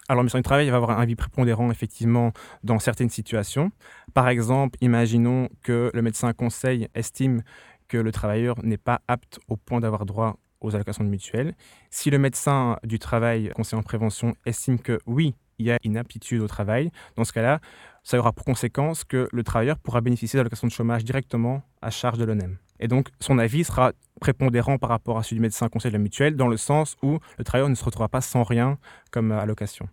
Alors, 0.09 0.23
le 0.23 0.25
médecin 0.25 0.39
du 0.39 0.43
travail 0.43 0.69
va 0.69 0.75
avoir 0.75 0.91
un 0.91 1.01
avis 1.01 1.15
prépondérant, 1.15 1.71
effectivement, 1.71 2.33
dans 2.63 2.79
certaines 2.79 3.09
situations. 3.09 3.71
Par 4.13 4.27
exemple, 4.27 4.77
imaginons 4.81 5.47
que 5.63 5.91
le 5.93 6.01
médecin 6.01 6.33
conseil 6.33 6.89
estime 6.95 7.43
que 7.87 7.97
le 7.97 8.11
travailleur 8.11 8.57
n'est 8.63 8.77
pas 8.77 9.01
apte 9.07 9.39
au 9.47 9.55
point 9.55 9.79
d'avoir 9.79 10.05
droit 10.05 10.37
aux 10.59 10.75
allocations 10.75 11.03
de 11.03 11.09
mutuelle. 11.09 11.55
Si 11.91 12.09
le 12.09 12.17
médecin 12.17 12.77
du 12.83 12.99
travail, 12.99 13.51
conseiller 13.55 13.79
en 13.79 13.83
prévention, 13.83 14.33
estime 14.45 14.79
que 14.79 14.99
oui, 15.05 15.33
il 15.57 15.65
y 15.65 15.71
a 15.71 15.77
une 15.83 15.97
aptitude 15.97 16.41
au 16.41 16.47
travail, 16.47 16.91
dans 17.15 17.23
ce 17.23 17.33
cas-là, 17.33 17.59
ça 18.03 18.19
aura 18.19 18.31
pour 18.31 18.45
conséquence 18.45 19.03
que 19.03 19.27
le 19.31 19.43
travailleur 19.43 19.77
pourra 19.79 20.01
bénéficier 20.01 20.37
d'allocations 20.37 20.67
de 20.67 20.71
chômage 20.71 21.03
directement 21.03 21.63
à 21.81 21.89
charge 21.89 22.17
de 22.17 22.23
l'ONEM. 22.23 22.57
Et 22.79 22.87
donc, 22.87 23.09
son 23.19 23.39
avis 23.39 23.63
sera 23.63 23.93
prépondérant 24.19 24.77
par 24.77 24.89
rapport 24.89 25.17
à 25.17 25.23
celui 25.23 25.37
du 25.37 25.41
médecin 25.41 25.69
conseil 25.69 25.91
de 25.91 25.97
la 25.97 26.03
mutuelle, 26.03 26.35
dans 26.35 26.47
le 26.47 26.57
sens 26.57 26.97
où 27.01 27.19
le 27.37 27.43
travailleur 27.43 27.69
ne 27.69 27.75
se 27.75 27.83
retrouvera 27.83 28.09
pas 28.09 28.21
sans 28.21 28.43
rien 28.43 28.77
comme 29.11 29.31
allocation. 29.31 29.87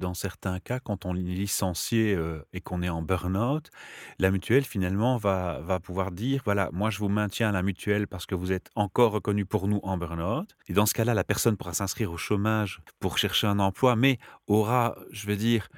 Dans 0.00 0.14
certains 0.14 0.58
cas, 0.60 0.80
quand 0.80 1.06
on 1.06 1.14
est 1.14 1.20
licencié 1.20 2.18
et 2.52 2.60
qu'on 2.60 2.82
est 2.82 2.88
en 2.88 3.02
burn-out, 3.02 3.70
la 4.18 4.30
mutuelle 4.30 4.64
finalement 4.64 5.16
va, 5.16 5.60
va 5.60 5.78
pouvoir 5.78 6.10
dire 6.10 6.42
voilà, 6.44 6.70
moi 6.72 6.90
je 6.90 6.98
vous 6.98 7.08
maintiens 7.08 7.50
à 7.50 7.52
la 7.52 7.62
mutuelle 7.62 8.08
parce 8.08 8.26
que 8.26 8.34
vous 8.34 8.52
êtes 8.52 8.70
encore 8.74 9.12
reconnu 9.12 9.44
pour 9.46 9.68
nous 9.68 9.80
en 9.82 9.96
burn-out. 9.96 10.56
Et 10.68 10.72
dans 10.72 10.86
ce 10.86 10.94
cas-là, 10.94 11.14
la 11.14 11.24
personne 11.24 11.56
pourra 11.56 11.74
s'inscrire 11.74 12.10
au 12.12 12.16
chômage 12.16 12.80
pour 12.98 13.18
chercher 13.18 13.46
un 13.46 13.58
emploi, 13.58 13.94
mais 13.96 14.18
aura, 14.46 14.96
je 15.10 15.26
veux 15.26 15.36
dire, 15.36 15.68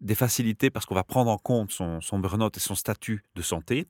des 0.00 0.14
facilités 0.14 0.70
parce 0.70 0.86
qu'on 0.86 0.94
va 0.94 1.04
prendre 1.04 1.30
en 1.30 1.38
compte 1.38 1.72
son, 1.72 2.00
son 2.00 2.18
burn-out 2.18 2.56
et 2.56 2.60
son 2.60 2.74
statut 2.74 3.24
de 3.34 3.42
santé 3.42 3.88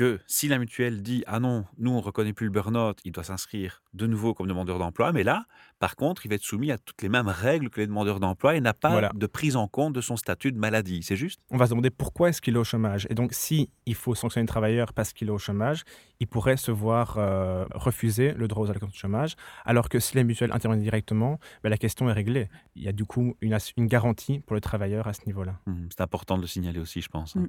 que 0.00 0.18
si 0.26 0.48
la 0.48 0.58
mutuelle 0.58 1.02
dit 1.02 1.24
ah 1.26 1.40
non, 1.40 1.66
nous 1.76 1.90
on 1.90 2.00
reconnaît 2.00 2.32
plus 2.32 2.46
le 2.46 2.52
burn-out, 2.52 2.98
il 3.04 3.12
doit 3.12 3.22
s'inscrire 3.22 3.82
de 3.92 4.06
nouveau 4.06 4.32
comme 4.32 4.46
demandeur 4.46 4.78
d'emploi, 4.78 5.12
mais 5.12 5.22
là, 5.22 5.44
par 5.78 5.94
contre, 5.94 6.24
il 6.24 6.30
va 6.30 6.36
être 6.36 6.42
soumis 6.42 6.72
à 6.72 6.78
toutes 6.78 7.02
les 7.02 7.10
mêmes 7.10 7.28
règles 7.28 7.68
que 7.68 7.82
les 7.82 7.86
demandeurs 7.86 8.18
d'emploi 8.18 8.56
et 8.56 8.62
n'a 8.62 8.72
pas 8.72 9.10
de 9.12 9.26
prise 9.26 9.56
en 9.56 9.68
compte 9.68 9.92
de 9.92 10.00
son 10.00 10.16
statut 10.16 10.52
de 10.52 10.58
maladie. 10.58 11.02
C'est 11.02 11.16
juste? 11.16 11.42
On 11.50 11.58
va 11.58 11.66
se 11.66 11.70
demander 11.72 11.90
pourquoi 11.90 12.30
est-ce 12.30 12.40
qu'il 12.40 12.54
est 12.54 12.58
au 12.58 12.64
chômage. 12.64 13.06
Et 13.10 13.14
donc, 13.14 13.34
si 13.34 13.68
il 13.84 13.94
faut 13.94 14.14
sanctionner 14.14 14.44
un 14.44 14.46
travailleur 14.46 14.94
parce 14.94 15.12
qu'il 15.12 15.28
est 15.28 15.32
au 15.32 15.38
chômage, 15.38 15.84
il 16.18 16.26
pourrait 16.26 16.56
se 16.56 16.70
voir 16.70 17.18
euh, 17.18 17.66
refuser 17.74 18.32
le 18.32 18.48
droit 18.48 18.64
aux 18.64 18.70
allocations 18.70 18.92
de 18.92 18.94
chômage, 18.94 19.36
alors 19.66 19.90
que 19.90 20.00
si 20.00 20.16
la 20.16 20.24
mutuelle 20.24 20.52
intervient 20.52 20.80
directement, 20.80 21.38
ben, 21.62 21.68
la 21.68 21.76
question 21.76 22.08
est 22.08 22.14
réglée. 22.14 22.48
Il 22.74 22.82
y 22.82 22.88
a 22.88 22.92
du 22.92 23.04
coup 23.04 23.36
une, 23.42 23.58
une 23.76 23.86
garantie 23.86 24.38
pour 24.40 24.54
le 24.54 24.62
travailleur 24.62 25.08
à 25.08 25.12
ce 25.12 25.26
niveau-là. 25.26 25.58
Mmh, 25.66 25.88
c'est 25.90 26.00
important 26.00 26.36
de 26.38 26.42
le 26.42 26.48
signaler 26.48 26.80
aussi, 26.80 27.02
je 27.02 27.08
pense. 27.08 27.36
Hein. 27.36 27.40
Mmh. 27.40 27.48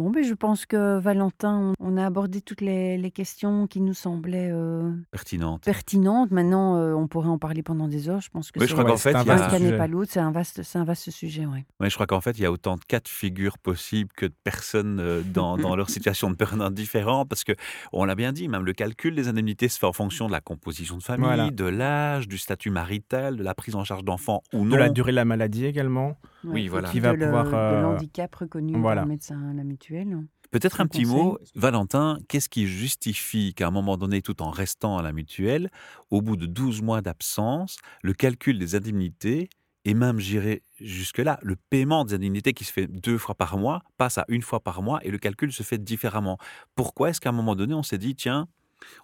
Bon, 0.00 0.08
mais 0.08 0.22
je 0.22 0.32
pense 0.32 0.64
que 0.64 0.98
Valentin, 0.98 1.74
on 1.78 1.98
a 1.98 2.06
abordé 2.06 2.40
toutes 2.40 2.62
les, 2.62 3.12
questions 3.14 3.66
qui 3.66 3.82
nous 3.82 3.92
semblaient 3.92 4.48
euh, 4.50 4.90
pertinentes. 5.10 5.62
pertinentes. 5.62 6.30
Maintenant, 6.30 6.76
euh, 6.76 6.94
on 6.94 7.06
pourrait 7.06 7.28
en 7.28 7.36
parler 7.36 7.62
pendant 7.62 7.86
des 7.86 8.08
heures. 8.08 8.22
Je 8.22 8.30
pense 8.30 8.50
que 8.50 8.60
oui, 8.60 8.66
je 8.66 8.72
crois 8.72 8.86
qu'en 8.86 8.96
fait, 8.96 9.10
il 9.10 9.26
y 9.26 9.72
a... 9.72 9.76
pas 9.76 9.86
l'autre. 9.88 10.10
C'est 10.10 10.20
un 10.20 10.32
vaste, 10.32 10.62
c'est 10.62 10.78
un 10.78 10.84
vaste 10.84 11.10
sujet. 11.10 11.44
Oui. 11.44 11.66
je 11.86 11.94
crois 11.94 12.06
qu'en 12.06 12.22
fait, 12.22 12.30
il 12.38 12.42
y 12.42 12.46
a 12.46 12.50
autant 12.50 12.76
de 12.76 12.84
cas 12.84 13.00
de 13.00 13.08
figure 13.08 13.58
possibles 13.58 14.10
que 14.16 14.24
de 14.24 14.32
personnes 14.42 15.00
euh, 15.00 15.20
dans, 15.20 15.58
dans, 15.58 15.76
leur 15.76 15.90
situation 15.90 16.30
de 16.30 16.34
burn-out 16.34 16.72
différents, 16.72 17.26
parce 17.26 17.44
que 17.44 17.52
on 17.92 18.06
l'a 18.06 18.14
bien 18.14 18.32
dit, 18.32 18.48
même 18.48 18.64
le 18.64 18.72
calcul 18.72 19.14
des 19.14 19.28
indemnités 19.28 19.68
se 19.68 19.78
fait 19.78 19.86
en 19.86 19.92
fonction 19.92 20.28
de 20.28 20.32
la 20.32 20.40
composition 20.40 20.96
de 20.96 21.02
famille, 21.02 21.52
de 21.52 21.66
l'âge, 21.66 22.26
du 22.26 22.38
statut 22.38 22.70
marital, 22.70 23.36
de 23.36 23.42
la 23.42 23.54
prise 23.54 23.74
en 23.74 23.84
charge 23.84 24.04
d'enfants 24.04 24.42
ou 24.54 24.64
non, 24.64 24.70
de 24.70 24.76
la 24.76 24.88
durée 24.88 25.12
de 25.12 25.16
la 25.16 25.26
maladie 25.26 25.66
également. 25.66 26.16
Oui, 26.44 26.68
voilà. 26.68 26.90
Qui 26.90 27.00
va 27.00 27.14
pouvoir 27.14 27.44
de 27.46 27.82
l'handicap 27.82 28.34
reconnu 28.34 28.80
par 28.80 28.94
le 28.94 29.06
médecin, 29.06 29.52
la 29.54 29.64
mutuelle. 29.64 30.18
Peut-être 30.50 30.80
un 30.80 30.86
petit 30.86 31.04
mot, 31.04 31.38
Valentin, 31.54 32.18
qu'est-ce 32.28 32.48
qui 32.48 32.66
justifie 32.66 33.54
qu'à 33.54 33.68
un 33.68 33.70
moment 33.70 33.96
donné, 33.96 34.20
tout 34.20 34.42
en 34.42 34.50
restant 34.50 34.98
à 34.98 35.02
la 35.02 35.12
mutuelle, 35.12 35.70
au 36.10 36.22
bout 36.22 36.36
de 36.36 36.46
12 36.46 36.82
mois 36.82 37.02
d'absence, 37.02 37.78
le 38.02 38.14
calcul 38.14 38.58
des 38.58 38.74
indemnités, 38.74 39.48
et 39.84 39.94
même 39.94 40.18
j'irai 40.18 40.62
jusque-là, 40.80 41.38
le 41.42 41.56
paiement 41.56 42.04
des 42.04 42.14
indemnités 42.14 42.52
qui 42.52 42.64
se 42.64 42.72
fait 42.72 42.86
deux 42.86 43.16
fois 43.16 43.34
par 43.34 43.56
mois 43.58 43.82
passe 43.96 44.18
à 44.18 44.24
une 44.28 44.42
fois 44.42 44.60
par 44.60 44.82
mois 44.82 44.98
et 45.04 45.10
le 45.10 45.18
calcul 45.18 45.52
se 45.52 45.62
fait 45.62 45.78
différemment. 45.78 46.36
Pourquoi 46.74 47.10
est-ce 47.10 47.20
qu'à 47.20 47.30
un 47.30 47.32
moment 47.32 47.54
donné, 47.54 47.72
on 47.74 47.82
s'est 47.82 47.98
dit, 47.98 48.14
tiens, 48.14 48.48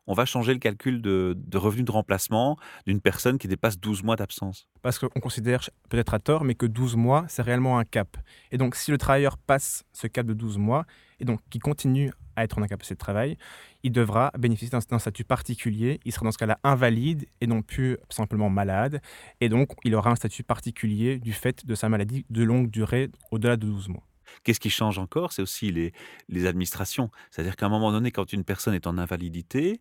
on 0.07 0.15
va 0.15 0.25
changer 0.25 0.53
le 0.53 0.59
calcul 0.59 1.03
de, 1.03 1.37
revenu 1.55 1.83
de 1.83 1.91
remplacement 1.91 2.57
d'une 2.87 3.01
personne 3.01 3.39
qui 3.39 3.49
dépasse 3.49 3.79
12 3.79 4.03
mois 4.03 4.17
d'absence 4.17 4.69
Parce 4.83 4.99
qu'on 4.99 5.21
considère 5.21 5.69
peut-être 5.89 6.15
à 6.15 6.19
tort, 6.19 6.45
mais 6.45 6.55
que 6.55 6.67
12 6.67 6.97
mois, 6.97 7.25
c'est 7.29 7.43
réellement 7.43 7.79
un 7.79 7.85
cap. 7.85 8.17
Et 8.53 8.59
donc, 8.59 8.75
si 8.75 8.91
le 8.91 8.99
travailleur 8.99 9.39
passe 9.39 9.85
ce 9.93 10.07
cap 10.07 10.27
de 10.27 10.35
12 10.35 10.59
mois, 10.59 10.85
et 11.21 11.25
donc 11.25 11.41
qui 11.51 11.59
continue 11.59 12.13
à 12.37 12.45
être 12.45 12.59
en 12.59 12.63
incapacité 12.63 12.95
de 12.95 12.99
travail, 12.99 13.39
il 13.83 13.93
devra 13.93 14.31
bénéficier 14.39 14.79
d'un 14.91 14.99
statut 14.99 15.25
particulier. 15.25 16.01
Il 16.05 16.13
sera 16.13 16.25
dans 16.25 16.33
ce 16.33 16.39
cas-là 16.39 16.59
invalide 16.65 17.27
et 17.41 17.47
non 17.47 17.63
plus 17.63 17.97
simplement 18.11 18.51
malade. 18.51 19.01
Et 19.41 19.49
donc, 19.49 19.73
il 19.85 19.95
aura 19.95 20.11
un 20.11 20.17
statut 20.17 20.43
particulier 20.43 21.19
du 21.19 21.33
fait 21.33 21.65
de 21.67 21.75
sa 21.75 21.89
maladie 21.89 22.27
de 22.29 22.43
longue 22.43 22.71
durée 22.71 23.11
au-delà 23.31 23.57
de 23.57 23.67
12 23.67 23.89
mois. 23.89 24.03
Qu'est-ce 24.45 24.61
qui 24.61 24.71
change 24.71 24.99
encore? 24.99 25.33
C'est 25.33 25.43
aussi 25.43 25.71
les, 25.73 25.93
les 26.29 26.47
administrations. 26.47 27.11
C'est-à-dire 27.31 27.57
qu'à 27.57 27.67
un 27.67 27.71
moment 27.71 27.93
donné, 27.93 28.11
quand 28.11 28.33
une 28.33 28.45
personne 28.45 28.75
est 28.75 28.87
en 28.87 28.99
invalidité, 28.99 29.81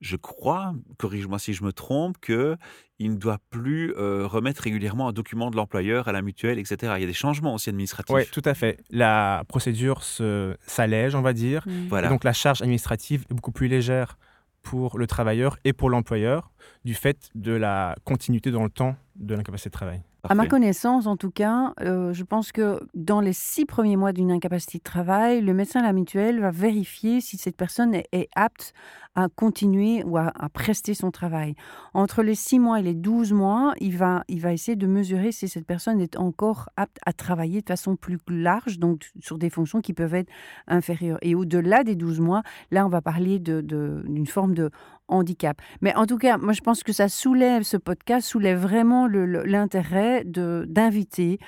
je 0.00 0.16
crois, 0.16 0.74
corrige-moi 0.98 1.38
si 1.38 1.52
je 1.54 1.64
me 1.64 1.72
trompe, 1.72 2.18
qu'il 2.20 2.56
ne 3.00 3.16
doit 3.16 3.38
plus 3.50 3.94
euh, 3.96 4.26
remettre 4.26 4.62
régulièrement 4.62 5.08
un 5.08 5.12
document 5.12 5.50
de 5.50 5.56
l'employeur 5.56 6.08
à 6.08 6.12
la 6.12 6.22
mutuelle, 6.22 6.58
etc. 6.58 6.92
Il 6.96 7.00
y 7.00 7.04
a 7.04 7.06
des 7.06 7.12
changements 7.12 7.54
aussi 7.54 7.70
administratifs. 7.70 8.14
Oui, 8.14 8.24
tout 8.30 8.42
à 8.44 8.54
fait. 8.54 8.78
La 8.90 9.44
procédure 9.48 10.02
s'allège, 10.02 11.14
on 11.14 11.22
va 11.22 11.32
dire. 11.32 11.66
Mmh. 11.66 11.88
Voilà. 11.88 12.08
donc 12.08 12.24
la 12.24 12.32
charge 12.32 12.62
administrative 12.62 13.24
est 13.30 13.34
beaucoup 13.34 13.52
plus 13.52 13.68
légère 13.68 14.18
pour 14.62 14.98
le 14.98 15.06
travailleur 15.06 15.58
et 15.64 15.72
pour 15.72 15.90
l'employeur 15.90 16.50
du 16.84 16.94
fait 16.94 17.30
de 17.34 17.52
la 17.52 17.94
continuité 18.04 18.50
dans 18.50 18.64
le 18.64 18.70
temps 18.70 18.96
de 19.14 19.34
l'incapacité 19.34 19.70
de 19.70 19.74
travail. 19.74 20.02
À 20.30 20.34
ma 20.34 20.44
connaissance, 20.48 21.06
en 21.06 21.16
tout 21.16 21.30
cas, 21.30 21.72
euh, 21.80 22.12
je 22.12 22.24
pense 22.24 22.52
que 22.52 22.80
dans 22.94 23.20
les 23.20 23.32
six 23.32 23.64
premiers 23.66 23.96
mois 23.96 24.12
d'une 24.12 24.30
incapacité 24.30 24.78
de 24.78 24.82
travail, 24.84 25.40
le 25.40 25.54
médecin 25.54 25.80
de 25.80 25.86
la 25.86 25.92
mutuelle 25.92 26.40
va 26.40 26.50
vérifier 26.50 27.20
si 27.20 27.36
cette 27.36 27.56
personne 27.56 27.94
est, 27.94 28.06
est 28.12 28.28
apte 28.36 28.72
à 29.18 29.28
continuer 29.34 30.02
ou 30.04 30.18
à, 30.18 30.30
à 30.38 30.48
prester 30.50 30.92
son 30.92 31.10
travail. 31.10 31.54
Entre 31.94 32.22
les 32.22 32.34
six 32.34 32.58
mois 32.58 32.80
et 32.80 32.82
les 32.82 32.92
12 32.94 33.32
mois, 33.32 33.72
il 33.80 33.96
va, 33.96 34.24
il 34.28 34.40
va 34.42 34.52
essayer 34.52 34.76
de 34.76 34.86
mesurer 34.86 35.32
si 35.32 35.48
cette 35.48 35.66
personne 35.66 36.00
est 36.02 36.18
encore 36.18 36.68
apte 36.76 36.98
à 37.06 37.14
travailler 37.14 37.62
de 37.62 37.66
façon 37.66 37.96
plus 37.96 38.18
large, 38.28 38.78
donc 38.78 39.10
sur 39.20 39.38
des 39.38 39.48
fonctions 39.48 39.80
qui 39.80 39.94
peuvent 39.94 40.14
être 40.14 40.28
inférieures. 40.66 41.18
Et 41.22 41.34
au-delà 41.34 41.82
des 41.82 41.94
12 41.94 42.20
mois, 42.20 42.42
là, 42.70 42.84
on 42.84 42.90
va 42.90 43.00
parler 43.00 43.38
de- 43.38 43.62
de- 43.62 44.02
d'une 44.06 44.26
forme 44.26 44.54
de 44.54 44.70
handicap. 45.08 45.60
Mais 45.80 45.94
en 45.94 46.06
tout 46.06 46.18
cas, 46.18 46.38
moi, 46.38 46.52
je 46.52 46.60
pense 46.60 46.82
que 46.82 46.92
ça 46.92 47.08
soulève, 47.08 47.62
ce 47.62 47.76
podcast 47.76 48.26
soulève 48.26 48.58
vraiment 48.58 49.06
l'intérêt 49.06 50.24
d'inviter. 50.24 51.38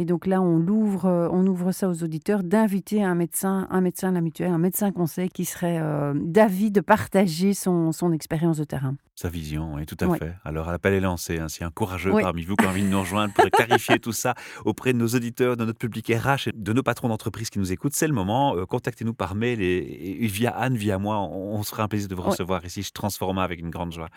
Et 0.00 0.04
donc 0.04 0.26
là, 0.26 0.40
on 0.40 0.58
l'ouvre, 0.58 1.06
euh, 1.06 1.28
on 1.32 1.44
ouvre 1.46 1.72
ça 1.72 1.88
aux 1.88 2.04
auditeurs, 2.04 2.44
d'inviter 2.44 3.02
un 3.02 3.16
médecin, 3.16 3.66
un 3.68 3.80
médecin 3.80 4.10
de 4.10 4.14
la 4.14 4.20
mutuelle, 4.20 4.52
un 4.52 4.58
médecin 4.58 4.92
conseil 4.92 5.28
qui 5.28 5.44
serait 5.44 5.80
euh, 5.80 6.14
d'avis 6.14 6.70
de 6.70 6.80
partager 6.80 7.52
son, 7.52 7.90
son 7.90 8.12
expérience 8.12 8.58
de 8.58 8.64
terrain. 8.64 8.94
Sa 9.20 9.28
vision, 9.28 9.74
oui, 9.74 9.84
tout 9.84 9.96
à 10.00 10.06
Ouais. 10.06 10.16
fait. 10.16 10.32
Alors, 10.44 10.70
l'appel 10.70 10.94
est 10.94 11.00
lancé. 11.00 11.40
hein. 11.40 11.48
S'il 11.48 11.62
y 11.62 11.64
a 11.64 11.66
un 11.66 11.72
courageux 11.72 12.12
Oui. 12.12 12.22
parmi 12.22 12.44
vous 12.44 12.54
qui 12.54 12.64
a 12.64 12.68
envie 12.68 12.84
de 12.84 12.88
nous 12.88 13.00
rejoindre 13.00 13.34
pour 13.34 13.46
clarifier 13.50 13.98
tout 13.98 14.12
ça 14.12 14.34
auprès 14.64 14.92
de 14.92 14.98
nos 14.98 15.08
auditeurs, 15.08 15.56
de 15.56 15.64
notre 15.64 15.80
public 15.80 16.06
RH 16.06 16.46
et 16.46 16.52
de 16.54 16.72
nos 16.72 16.84
patrons 16.84 17.08
d'entreprise 17.08 17.50
qui 17.50 17.58
nous 17.58 17.72
écoutent, 17.72 17.94
c'est 17.94 18.06
le 18.06 18.14
moment. 18.14 18.54
Euh, 18.56 18.64
Contactez-nous 18.64 19.14
par 19.14 19.34
mail 19.34 19.60
et, 19.60 20.18
et 20.20 20.26
via 20.28 20.50
Anne, 20.50 20.76
via 20.76 20.98
moi. 20.98 21.16
On, 21.18 21.56
on 21.58 21.62
se 21.64 21.70
fera 21.70 21.82
un 21.82 21.88
plaisir 21.88 22.06
de 22.08 22.14
vous 22.14 22.22
Ouais. 22.22 22.28
recevoir 22.30 22.64
ici. 22.64 22.82
Je 22.84 22.92
transforme 22.92 23.38
avec 23.40 23.58
une 23.58 23.70
grande 23.70 23.90
joie. 23.92 24.08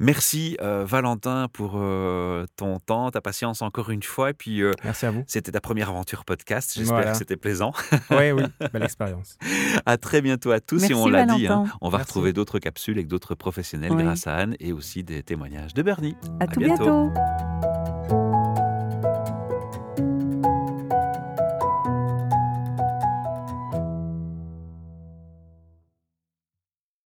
Merci, 0.00 0.56
euh, 0.62 0.84
Valentin, 0.86 1.48
pour 1.52 1.72
euh, 1.74 2.46
ton 2.54 2.78
temps, 2.78 3.10
ta 3.10 3.20
patience 3.20 3.62
encore 3.62 3.90
une 3.90 4.04
fois. 4.04 4.30
Et 4.30 4.32
puis, 4.32 4.62
euh, 4.62 4.70
Merci 4.84 5.06
à 5.06 5.10
vous. 5.10 5.24
c'était 5.26 5.50
ta 5.50 5.60
première 5.60 5.88
aventure 5.88 6.24
podcast. 6.24 6.74
J'espère 6.76 6.94
Voilà. 6.98 7.10
que 7.12 7.18
c'était 7.18 7.36
plaisant. 7.36 7.72
Oui, 8.12 8.30
oui, 8.30 8.44
belle 8.72 8.84
expérience. 8.84 9.36
À 9.86 9.96
très 9.96 10.22
bientôt 10.22 10.52
à 10.52 10.60
tous. 10.60 10.76
et 10.84 10.88
Merci, 10.90 10.94
on 10.94 11.08
l'a 11.08 11.24
dit, 11.26 11.48
hein, 11.48 11.64
Valentin. 11.64 11.72
on 11.80 11.88
va 11.88 11.98
Merci. 11.98 12.10
retrouver 12.12 12.32
d'autres 12.32 12.60
capsules 12.60 12.94
avec 12.94 13.08
d'autres 13.08 13.34
professionnels 13.34 13.90
Oui. 13.92 14.04
grâce 14.04 14.27
et 14.60 14.72
aussi 14.72 15.02
des 15.02 15.22
témoignages 15.22 15.74
de 15.74 15.82
Bernie. 15.82 16.16
À, 16.40 16.44
À 16.44 16.46
tout 16.46 16.60
bientôt. 16.60 17.08
bientôt. 17.10 17.67